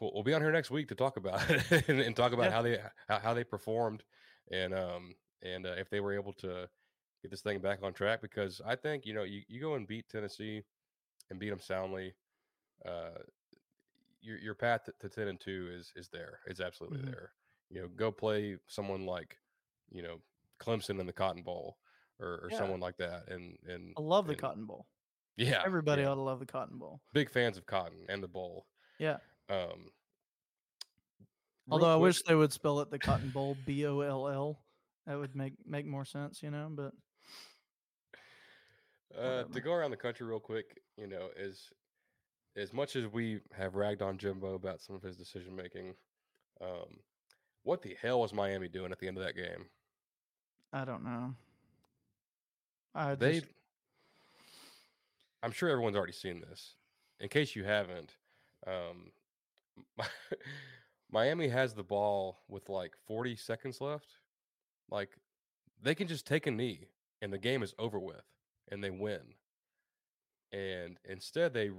[0.00, 2.46] we'll, we'll, be on here next week to talk about it and, and, talk about
[2.46, 2.50] yeah.
[2.50, 2.78] how they
[3.08, 4.02] how, how, they performed
[4.50, 6.68] and um and uh, if they were able to
[7.22, 9.86] get this thing back on track because I think you know you, you go and
[9.86, 10.64] beat Tennessee
[11.30, 12.12] and beat them soundly
[12.84, 13.20] uh
[14.20, 17.10] your your path to, to 10 and 2 is is there it's absolutely mm-hmm.
[17.10, 17.30] there
[17.70, 19.36] you know go play someone like
[19.92, 20.16] you know
[20.60, 21.76] Clemson in the Cotton Bowl
[22.20, 22.58] or, or yeah.
[22.58, 23.24] someone like that.
[23.28, 24.86] And and I love the and, Cotton Bowl.
[25.36, 26.08] Yeah, everybody yeah.
[26.08, 27.00] ought to love the Cotton Bowl.
[27.12, 28.66] Big fans of Cotton and the bowl.
[28.98, 29.16] Yeah.
[29.48, 29.90] Um.
[31.70, 34.60] Although quick, I wish they would spell it the Cotton Bowl, B O L L.
[35.06, 36.68] That would make make more sense, you know.
[36.70, 36.92] But
[39.18, 41.68] uh, to go around the country real quick, you know, as
[42.56, 45.94] as much as we have ragged on Jimbo about some of his decision making,
[46.60, 46.98] um,
[47.62, 49.66] what the hell was Miami doing at the end of that game?
[50.72, 51.34] I don't know.
[52.94, 53.46] I they, just...
[55.42, 56.74] I'm sure everyone's already seen this.
[57.20, 58.16] In case you haven't,
[58.66, 59.12] um,
[61.10, 64.18] Miami has the ball with like 40 seconds left.
[64.90, 65.10] Like
[65.82, 66.88] they can just take a knee
[67.22, 68.24] and the game is over with
[68.70, 69.20] and they win.
[70.52, 71.70] And instead, they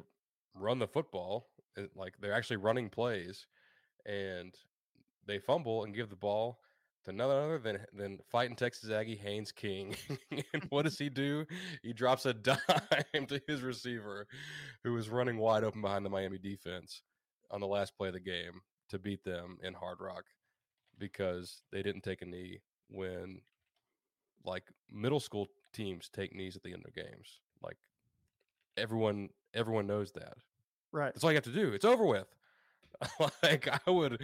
[0.55, 1.49] run the football,
[1.95, 3.47] like they're actually running plays,
[4.05, 4.53] and
[5.26, 6.59] they fumble and give the ball
[7.06, 9.95] to none other than than fighting Texas Aggie Haynes King.
[10.54, 11.45] and what does he do?
[11.84, 14.28] He drops a dime to his receiver,
[14.84, 17.02] who was running wide open behind the Miami defense
[17.49, 20.26] on the last play of the game to beat them in Hard Rock
[20.97, 23.41] because they didn't take a knee when
[24.43, 27.39] like middle school teams take knees at the end of games.
[27.62, 27.78] Like
[28.78, 30.36] everyone everyone knows that.
[30.91, 31.14] Right.
[31.14, 31.74] That's all you have to do.
[31.74, 32.28] It's over with.
[33.43, 34.22] like I would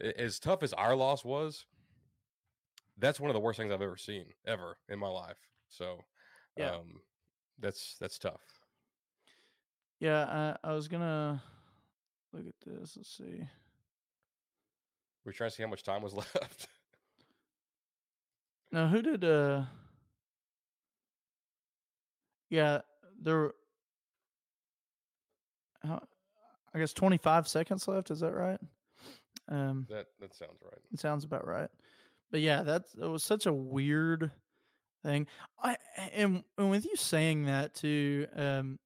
[0.00, 1.64] as tough as our loss was,
[2.98, 5.36] that's one of the worst things I've ever seen ever in my life.
[5.68, 6.04] So,
[6.56, 7.00] yeah, um,
[7.58, 8.40] that's that's tough.
[10.00, 11.42] Yeah, I, I was gonna
[12.32, 12.96] look at this.
[12.96, 13.44] Let's see.
[15.24, 16.68] We're trying to see how much time was left.
[18.72, 19.24] now, who did?
[19.24, 19.62] uh
[22.50, 22.80] Yeah,
[23.20, 23.52] there.
[25.82, 26.02] How,
[26.74, 28.10] I guess twenty five seconds left.
[28.10, 28.60] Is that right?
[29.48, 30.80] Um, that that sounds right.
[30.92, 31.70] It sounds about right.
[32.32, 34.32] But yeah, that's it was such a weird
[35.04, 35.26] thing.
[35.62, 35.76] I
[36.14, 38.78] and, and with you saying that too, um,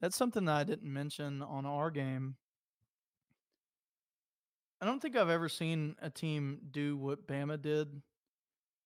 [0.00, 2.34] that's something that I didn't mention on our game.
[4.80, 8.02] I don't think I've ever seen a team do what Bama did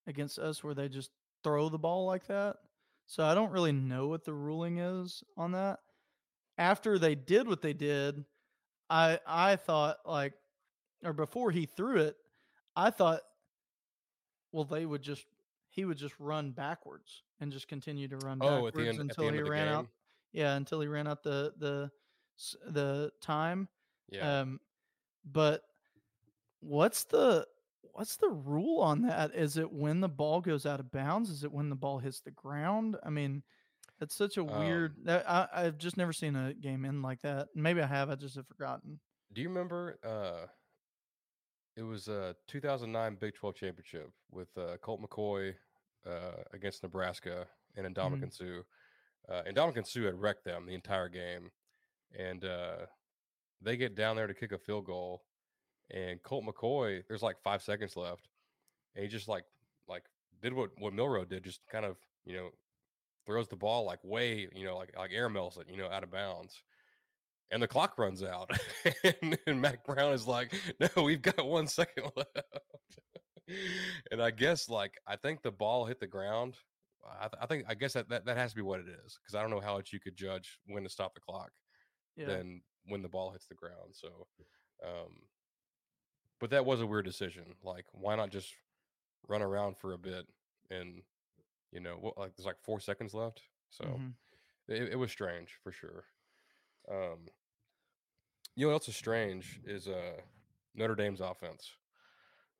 [0.06, 1.10] against us, where they just
[1.42, 2.56] throw the ball like that.
[3.06, 5.78] So I don't really know what the ruling is on that.
[6.58, 8.24] After they did what they did,
[8.90, 10.34] I I thought like,
[11.02, 12.16] or before he threw it,
[12.76, 13.22] I thought
[14.54, 15.26] well, they would just
[15.68, 19.42] he would just run backwards and just continue to run oh, backwards end, until he
[19.42, 19.74] ran game.
[19.74, 19.86] out.
[20.32, 21.90] Yeah, until he ran out the the
[22.70, 23.68] the time.
[24.08, 24.42] Yeah.
[24.42, 24.60] Um,
[25.24, 25.62] but
[26.60, 27.46] what's the
[27.92, 29.34] what's the rule on that?
[29.34, 31.30] Is it when the ball goes out of bounds?
[31.30, 32.96] Is it when the ball hits the ground?
[33.04, 33.42] I mean,
[34.00, 34.92] it's such a weird.
[34.98, 37.48] Um, that, I, I've just never seen a game end like that.
[37.56, 38.08] Maybe I have.
[38.08, 39.00] I just have forgotten.
[39.32, 39.98] Do you remember?
[40.04, 40.46] uh
[41.76, 45.54] it was a 2009 Big 12 championship with uh, Colt McCoy
[46.06, 47.46] uh, against Nebraska
[47.76, 48.62] and Ndamukong mm-hmm.
[49.28, 49.72] Suh.
[49.78, 51.50] Uh, Suh had wrecked them the entire game,
[52.16, 52.86] and uh,
[53.60, 55.22] they get down there to kick a field goal,
[55.90, 58.28] and Colt McCoy, there's like five seconds left,
[58.94, 59.44] and he just like
[59.88, 60.04] like
[60.42, 62.50] did what what Milroe did, just kind of you know
[63.26, 66.02] throws the ball like way you know like like air mails it you know out
[66.02, 66.62] of bounds,
[67.50, 68.50] and the clock runs out.
[69.22, 72.48] and, and Mack Brown is like, no, we've got one second left.
[74.10, 76.56] and I guess like I think the ball hit the ground.
[77.06, 79.18] I, th- I think I guess that, that that has to be what it is
[79.20, 81.50] because I don't know how else you could judge when to stop the clock
[82.16, 82.26] yeah.
[82.26, 83.92] than when the ball hits the ground.
[83.92, 84.08] So,
[84.82, 85.12] um,
[86.40, 87.44] but that was a weird decision.
[87.62, 88.52] Like, why not just
[89.28, 90.26] run around for a bit
[90.70, 91.02] and
[91.72, 92.16] you know what?
[92.16, 93.42] Like, there's like four seconds left.
[93.70, 94.72] So mm-hmm.
[94.72, 96.04] it, it was strange for sure.
[96.90, 97.28] Um,
[98.56, 100.20] you know what else is strange is uh,
[100.74, 101.70] Notre Dame's offense.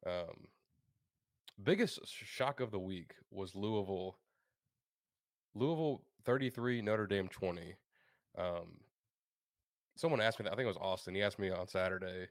[0.07, 0.49] Um,
[1.63, 4.19] biggest shock of the week was Louisville.
[5.55, 7.77] Louisville 33, Notre Dame 20.
[8.37, 8.81] Um,
[9.97, 10.53] someone asked me that.
[10.53, 11.15] I think it was Austin.
[11.15, 12.27] He asked me on Saturday,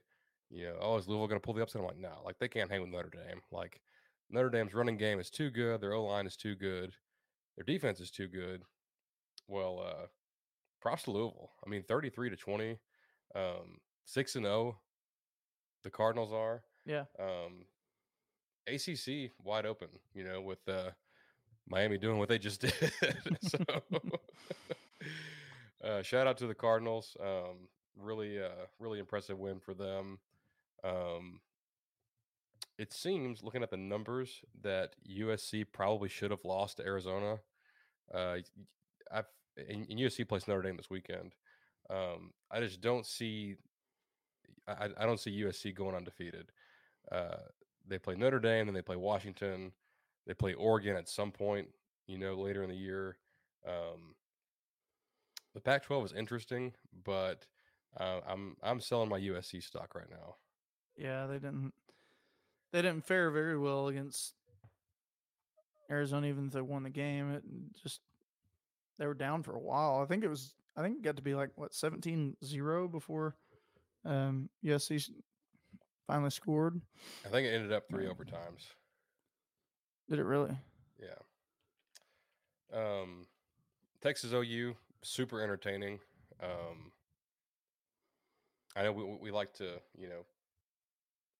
[0.50, 1.80] you know, oh, is Louisville going to pull the upset?
[1.80, 3.40] I'm like, no, like they can't hang with Notre Dame.
[3.50, 3.80] Like
[4.30, 5.80] Notre Dame's running game is too good.
[5.80, 6.92] Their O line is too good.
[7.56, 8.62] Their defense is too good.
[9.48, 10.06] Well, uh,
[10.84, 11.50] props to Louisville.
[11.66, 12.78] I mean, 33 to 20,
[13.34, 14.78] um, 6 and 0.
[15.82, 16.62] The Cardinals are.
[16.84, 17.04] Yeah.
[17.18, 17.64] Um,
[18.66, 20.90] ACC wide open, you know, with uh,
[21.66, 22.74] Miami doing what they just did.
[23.40, 23.58] so,
[25.84, 27.16] uh, shout out to the Cardinals.
[27.18, 27.68] Um,
[27.98, 30.18] really, uh, really impressive win for them.
[30.84, 31.40] Um,
[32.76, 37.38] it seems, looking at the numbers, that USC probably should have lost to Arizona.
[38.12, 38.36] Uh,
[39.10, 41.34] I've and, and USC plays Notre Dame this weekend.
[41.90, 43.56] Um, I just don't see.
[44.66, 46.50] I, I don't see USC going undefeated.
[47.12, 47.36] Uh,
[47.86, 49.72] they play Notre Dame, then they play Washington.
[50.26, 51.68] They play Oregon at some point,
[52.06, 53.18] you know, later in the year.
[53.68, 54.14] Um,
[55.54, 56.72] the Pac-12 is interesting,
[57.04, 57.46] but
[57.98, 60.36] uh, I'm I'm selling my USC stock right now.
[60.96, 61.72] Yeah, they didn't
[62.72, 64.34] they didn't fare very well against
[65.90, 67.32] Arizona, even if they won the game.
[67.32, 67.44] It
[67.82, 68.00] just
[68.98, 70.00] they were down for a while.
[70.02, 73.36] I think it was I think it got to be like what 17-0 before
[74.04, 75.08] um USC
[76.06, 76.80] finally scored.
[77.24, 78.66] I think it ended up three Um, overtimes.
[80.08, 80.56] Did it really?
[81.00, 81.18] Yeah.
[82.78, 83.26] Um,
[84.02, 86.00] Texas OU super entertaining.
[86.42, 86.92] Um,
[88.76, 90.24] I know we we like to you know,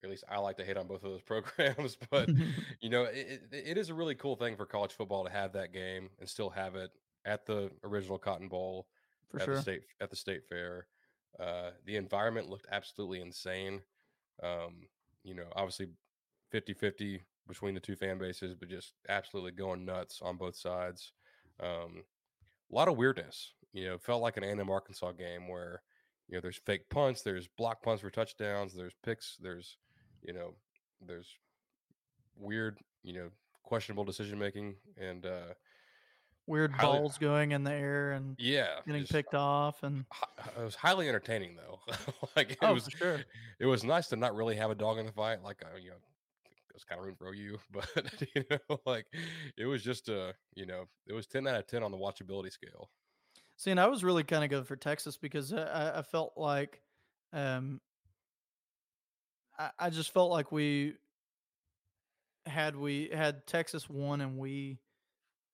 [0.03, 2.29] at least I like to hate on both of those programs, but
[2.81, 5.53] you know it, it, it is a really cool thing for college football to have
[5.55, 6.91] that game and still have it
[7.25, 8.87] at the original Cotton Bowl
[9.29, 9.57] for at sure.
[9.57, 10.87] the state at the state fair.
[11.39, 13.81] Uh, the environment looked absolutely insane.
[14.43, 14.87] Um,
[15.25, 15.89] you know, obviously
[16.53, 21.13] 50-50 between the two fan bases, but just absolutely going nuts on both sides.
[21.61, 22.05] Um,
[22.71, 23.53] a lot of weirdness.
[23.73, 25.83] You know, felt like an A&M Arkansas game where
[26.29, 29.77] you know there's fake punts, there's block punts for touchdowns, there's picks, there's
[30.23, 30.55] you know
[31.05, 31.29] there's
[32.37, 33.31] weird you know
[33.65, 35.55] questionable decision making, and uh,
[36.47, 40.05] Weird highly- balls going in the air and yeah, getting picked off and
[40.59, 41.81] It was highly entertaining though.
[42.37, 43.21] like it oh was sure.
[43.59, 45.43] it was nice to not really have a dog in the fight.
[45.43, 47.89] Like uh, you know, I was kind of rooting for you, but
[48.35, 49.07] you know, like
[49.57, 52.53] it was just uh, you know, it was ten out of ten on the watchability
[52.53, 52.91] scale.
[53.57, 56.33] See, and I was really kind of good for Texas because I, I- I felt
[56.37, 56.83] like,
[57.33, 57.81] um,
[59.59, 60.95] I, I just felt like we
[62.47, 64.79] had we had Texas won and we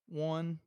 [0.09, 0.59] won,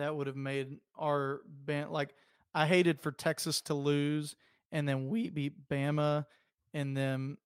[0.00, 2.14] that would have made our band like
[2.54, 4.36] I hated for Texas to lose
[4.72, 6.24] and then we beat Bama
[6.74, 7.36] and then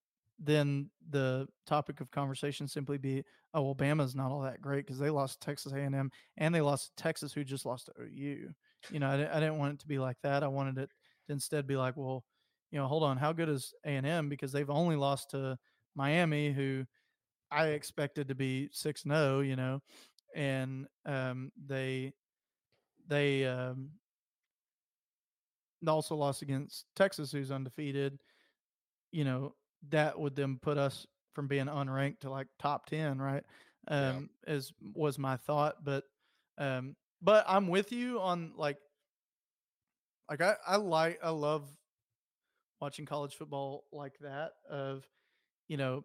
[0.40, 3.22] then the topic of conversation simply be
[3.54, 6.92] oh well Bama's not all that great because they lost Texas A&M and they lost
[6.96, 8.54] Texas who just lost to OU
[8.90, 10.42] you know, I, I didn't want it to be like that.
[10.42, 10.90] I wanted it
[11.26, 12.24] to instead be like, well,
[12.70, 15.58] you know, hold on, how good is A and M because they've only lost to
[15.94, 16.84] Miami, who
[17.50, 19.80] I expected to be six zero, you know,
[20.34, 22.12] and um, they
[23.08, 23.90] they um,
[25.86, 28.18] also lost against Texas, who's undefeated.
[29.12, 29.54] You know,
[29.90, 33.44] that would then put us from being unranked to like top ten, right?
[33.90, 34.10] Yeah.
[34.10, 36.04] Um, Is was my thought, but
[36.58, 38.78] um, but I'm with you on like
[40.28, 41.68] like I, I like I love
[42.80, 45.06] watching college football like that of
[45.68, 46.04] you know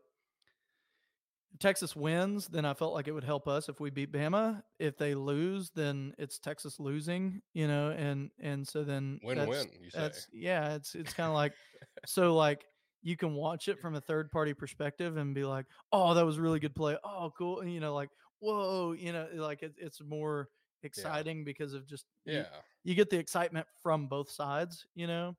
[1.59, 4.61] Texas wins, then I felt like it would help us if we beat Bama.
[4.77, 9.65] If they lose, then it's Texas losing, you know, and and so then Win that's-
[9.65, 10.11] win, you say.
[10.31, 11.53] Yeah, it's it's kind of like
[12.05, 12.65] so like
[13.01, 16.37] you can watch it from a third party perspective and be like, oh, that was
[16.37, 16.97] a really good play.
[17.03, 17.61] Oh, cool.
[17.61, 18.09] And, you know, like,
[18.41, 20.49] whoa, you know, like it, it's more
[20.83, 22.45] exciting because of just you- yeah.
[22.83, 25.35] you get the excitement from both sides, you know.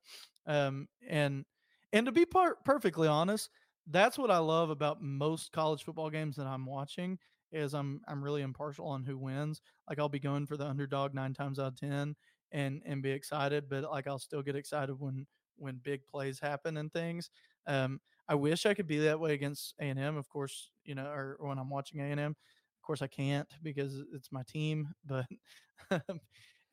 [0.47, 1.45] Um, and
[1.93, 3.49] and to be par- perfectly honest,
[3.87, 7.17] that's what I love about most college football games that I'm watching
[7.51, 9.61] is I'm I'm really impartial on who wins.
[9.89, 12.15] Like I'll be going for the underdog nine times out of ten
[12.51, 15.25] and and be excited, but like I'll still get excited when
[15.57, 17.29] when big plays happen and things.
[17.67, 20.95] Um, I wish I could be that way against A and M, of course, you
[20.95, 22.31] know, or when I'm watching A and M.
[22.31, 25.25] Of course, I can't because it's my team, but
[25.91, 26.21] it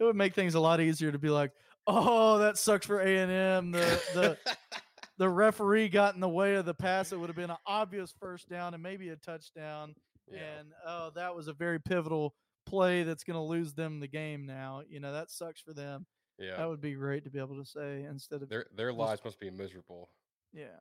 [0.00, 1.52] would make things a lot easier to be like,
[1.86, 4.38] "Oh, that sucks for A and M." The the
[5.18, 7.12] the referee got in the way of the pass.
[7.12, 9.94] It would have been an obvious first down and maybe a touchdown.
[10.32, 10.38] yeah.
[10.60, 12.34] And oh, that was a very pivotal
[12.66, 14.46] play that's going to lose them the game.
[14.46, 16.06] Now, you know that sucks for them.
[16.38, 16.56] yeah.
[16.56, 19.40] That would be great to be able to say instead of Their their lives must
[19.40, 20.10] be miserable.
[20.52, 20.78] yeah,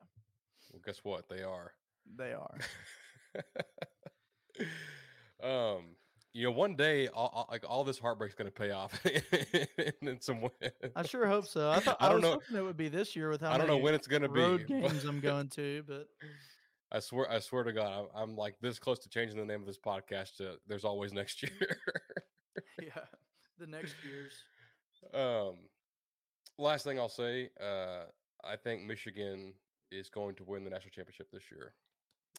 [0.72, 1.28] Well, guess what?
[1.28, 1.72] They are.
[2.16, 2.58] they are.
[5.76, 5.84] um,
[6.34, 8.92] you know, one day, all, all- like all this heartbreak's going to pay off
[10.02, 10.50] in some way.
[10.94, 11.70] I sure hope so.
[11.70, 13.52] I thought I I, don't was know- hoping it would be this year with how
[13.52, 14.40] I don't know when it's going to be.
[14.40, 16.08] road games I'm going to, but
[16.92, 19.60] I swear, I swear to God, I'm, I'm like this close to changing the name
[19.60, 21.52] of this podcast to "There's Always Next Year."
[22.82, 23.02] yeah,
[23.58, 24.32] the next year's.
[25.14, 25.56] um,
[26.58, 28.04] last thing I'll say, uh,
[28.44, 29.52] I think Michigan
[29.90, 31.74] is going to win the national championship this year.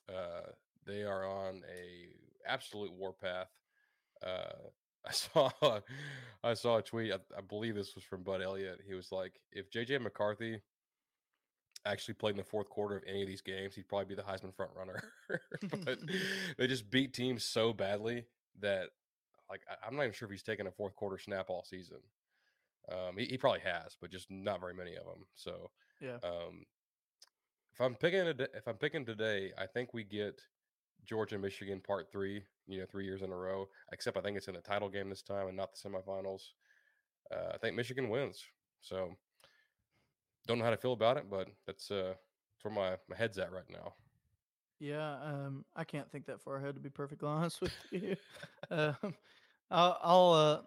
[0.08, 0.50] Uh,
[0.86, 3.50] they are on a absolute warpath.
[4.26, 4.70] Uh,
[5.08, 5.50] I saw
[6.44, 7.14] I saw a tweet.
[7.14, 8.82] I, I believe this was from Bud Elliott.
[8.86, 10.62] He was like, "If JJ McCarthy
[11.86, 14.28] actually played in the fourth quarter of any of these games, he'd probably be the
[14.28, 15.02] Heisman front runner."
[15.86, 16.00] but
[16.58, 18.26] they just beat teams so badly
[18.60, 18.90] that,
[19.50, 22.00] like, I, I'm not even sure if he's taken a fourth quarter snap all season.
[22.92, 25.26] Um, he, he probably has, but just not very many of them.
[25.36, 26.18] So, Yeah.
[26.24, 26.66] um,
[27.74, 30.42] if I'm picking a, if I'm picking today, I think we get
[31.06, 32.44] Georgia Michigan part three.
[32.68, 33.68] You know, three years in a row.
[33.92, 36.42] Except I think it's in the title game this time and not the semifinals.
[37.32, 38.44] Uh, I think Michigan wins.
[38.82, 39.16] So
[40.48, 43.38] don't know how to feel about it, but that's uh that's where my, my head's
[43.38, 43.94] at right now.
[44.80, 48.16] Yeah, um, I can't think that far ahead to be perfectly honest with you.
[48.72, 48.96] um,
[49.72, 50.62] I'll I'll, uh,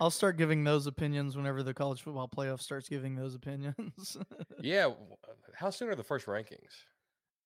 [0.00, 4.16] I'll start giving those opinions whenever the college football playoff starts giving those opinions.
[4.60, 4.86] Yeah.
[4.86, 6.72] uh, How soon are the first rankings?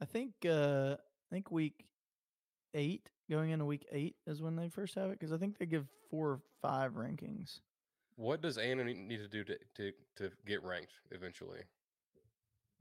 [0.01, 1.87] I think uh, I think week
[2.75, 5.67] eight, going into week eight, is when they first have it because I think they
[5.67, 7.61] give four or five rankings.
[8.17, 11.61] What does A and M need to do to, to to get ranked eventually?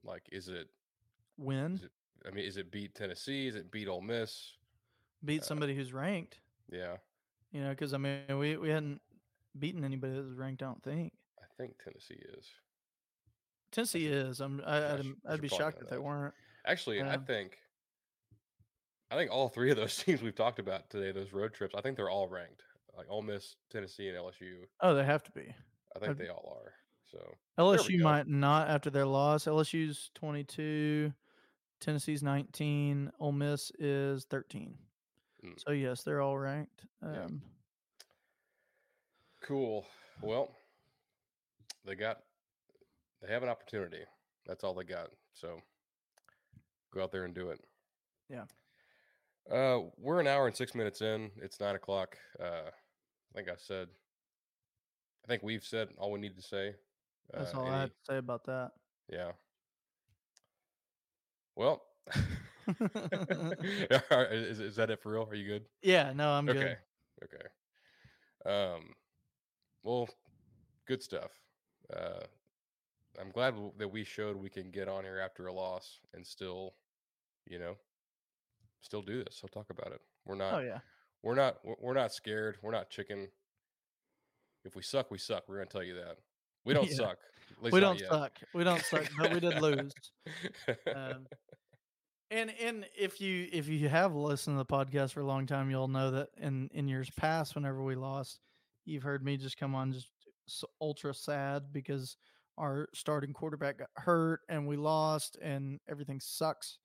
[0.03, 0.67] Like, is it?
[1.37, 1.91] Win, Is it
[2.25, 3.47] I mean, is it beat Tennessee?
[3.47, 4.53] Is it beat Ole Miss?
[5.23, 6.39] beat uh, somebody who's ranked.
[6.71, 6.97] Yeah,
[7.51, 9.01] You know, because I mean, we we hadn't
[9.57, 10.61] beaten anybody that was ranked.
[10.63, 12.47] I don't think I think Tennessee is.
[13.71, 14.39] Tennessee is.
[14.39, 14.61] I'm.
[14.65, 16.33] I, I I'd, I I'd be shocked if they weren't.
[16.65, 17.57] Actually, I think.
[19.15, 21.79] I think all three of those teams we've talked about today, those road trips, I
[21.79, 22.63] think they're all ranked.
[22.97, 24.65] Like Ole Miss, Tennessee, and LSU.
[24.81, 25.53] Oh, they have to be.
[25.95, 26.73] I think I've- they all are.
[27.11, 29.45] So LSU might not after their loss.
[29.45, 31.13] LSU's 22,
[31.79, 34.77] Tennessee's 19, Ole Miss is 13.
[35.45, 35.53] Mm.
[35.65, 36.83] So yes, they're all ranked.
[37.01, 37.23] Yeah.
[37.23, 37.41] Um,
[39.41, 39.85] cool.
[40.21, 40.51] Well,
[41.85, 42.19] they got.
[43.21, 44.03] They have an opportunity.
[44.45, 45.09] That's all they got.
[45.33, 45.61] So
[46.93, 47.61] go out there and do it.
[48.29, 48.43] Yeah.
[49.51, 51.29] Uh, we're an hour and six minutes in.
[51.41, 52.17] It's nine o'clock.
[52.39, 53.87] Uh, I think I said.
[55.23, 56.75] I think we've said all we need to say.
[57.31, 58.71] that's Uh, all I any- have to say about that.
[59.11, 59.31] Yeah.
[61.55, 61.83] Well,
[62.67, 65.27] is, is that it for real?
[65.29, 65.65] Are you good?
[65.81, 66.77] yeah, no, I'm okay.
[67.21, 67.29] good.
[67.33, 67.47] Okay.
[68.75, 68.93] Um.
[69.83, 70.09] Well,
[70.87, 71.31] good stuff.
[71.95, 72.23] Uh,
[73.21, 76.73] I'm glad that we showed we can get on here after a loss and still,
[77.47, 77.75] you know,
[78.85, 79.37] still do this.
[79.41, 79.99] So talk about it.
[80.25, 80.53] We're not.
[80.53, 80.79] Oh yeah.
[81.23, 81.57] We're not.
[81.63, 82.57] we're- not scared.
[82.61, 83.27] We're not chicken.
[84.63, 85.43] If we suck, we suck.
[85.47, 86.17] We're gonna tell you that.
[86.65, 86.95] We don't Yeah.
[86.95, 87.17] suck.
[87.61, 88.09] We don't yet.
[88.09, 88.31] suck.
[88.53, 89.91] We don't suck, but we did lose.
[90.95, 91.27] Um,
[92.31, 95.69] and and if you if you have listened to the podcast for a long time,
[95.69, 98.39] you'll know that in in years past, whenever we lost,
[98.85, 100.09] you've heard me just come on just
[100.81, 102.17] ultra sad because
[102.57, 106.77] our starting quarterback got hurt and we lost and everything sucks.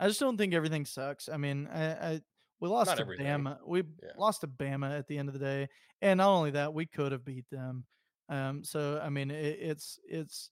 [0.00, 1.28] I just don't think everything sucks.
[1.28, 2.20] I mean, I, I
[2.60, 3.26] we lost Not to everything.
[3.26, 3.58] Bama.
[3.66, 4.10] We Yeah.
[4.16, 5.68] lost to Bama at the end of the day,
[6.02, 7.84] and not only that, we could have beat them.
[8.28, 10.50] Um, so I mean, it, it's it's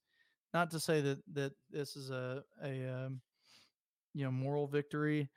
[0.55, 3.20] not to say that that this is a a um,
[4.14, 5.28] you know moral victory,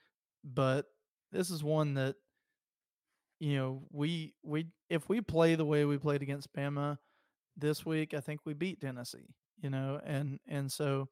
[0.43, 0.85] but
[1.31, 2.15] this is one that
[3.39, 6.97] you know we we if we play the way we played against Bama
[7.57, 9.35] this week, I think we beat Tennessee.
[9.61, 11.09] You know, and and so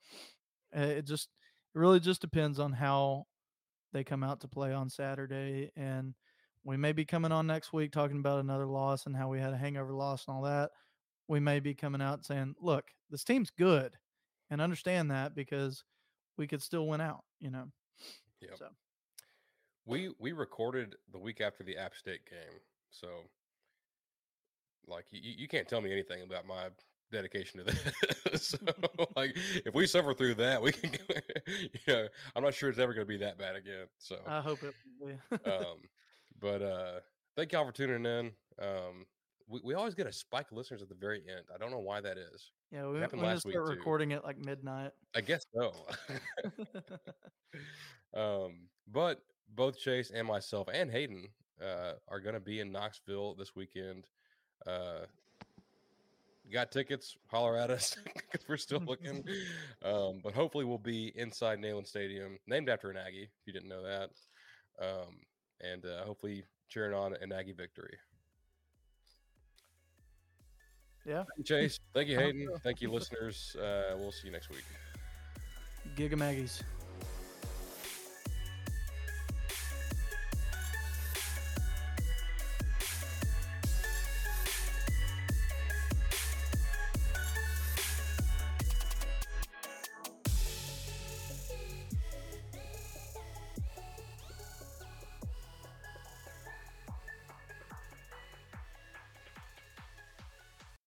[0.75, 1.29] uh, it just
[1.77, 3.27] it really just depends on how
[3.93, 6.13] they come out to play on Saturday and.
[6.63, 9.53] We may be coming on next week talking about another loss and how we had
[9.53, 10.71] a hangover loss and all that
[11.27, 13.95] we may be coming out saying, look, this team's good
[14.49, 15.83] and understand that because
[16.37, 17.65] we could still win out, you know.
[18.41, 18.51] Yep.
[18.57, 18.67] So
[19.85, 22.59] we we recorded the week after the App State game,
[22.91, 23.07] so
[24.87, 26.67] like you, you can't tell me anything about my
[27.11, 28.49] dedication to this.
[28.49, 28.57] so
[29.15, 29.35] like
[29.65, 30.91] if we suffer through that, we can.
[31.47, 33.87] you know, I'm not sure it's ever going to be that bad again.
[33.97, 35.49] So, I hope it will be.
[35.49, 35.77] um,
[36.39, 36.99] but uh,
[37.35, 38.31] thank y'all for tuning in.
[38.61, 39.05] Um,
[39.47, 41.45] we, we always get a spike of listeners at the very end.
[41.53, 42.51] I don't know why that is.
[42.71, 43.75] yeah, we, we're happened last week, start too.
[43.75, 44.91] recording at like midnight.
[45.15, 45.73] I guess so.
[48.13, 49.21] um, but
[49.55, 51.27] both Chase and myself and Hayden
[51.61, 54.05] uh, are going to be in Knoxville this weekend.
[54.65, 55.05] Uh,
[56.53, 57.17] got tickets?
[57.27, 59.23] Holler at us because we're still looking.
[59.83, 63.23] um, but hopefully, we'll be inside Neyland Stadium, named after an Aggie.
[63.23, 64.09] If you didn't know that,
[64.81, 65.17] um,
[65.61, 67.97] and uh, hopefully cheering on an Aggie victory.
[71.05, 71.23] Yeah.
[71.23, 71.79] Thank you, Chase.
[71.93, 72.47] Thank you, Hayden.
[72.63, 73.55] Thank you, listeners.
[73.55, 74.65] Uh, we'll see you next week.
[75.95, 76.61] Gig 'em Aggies.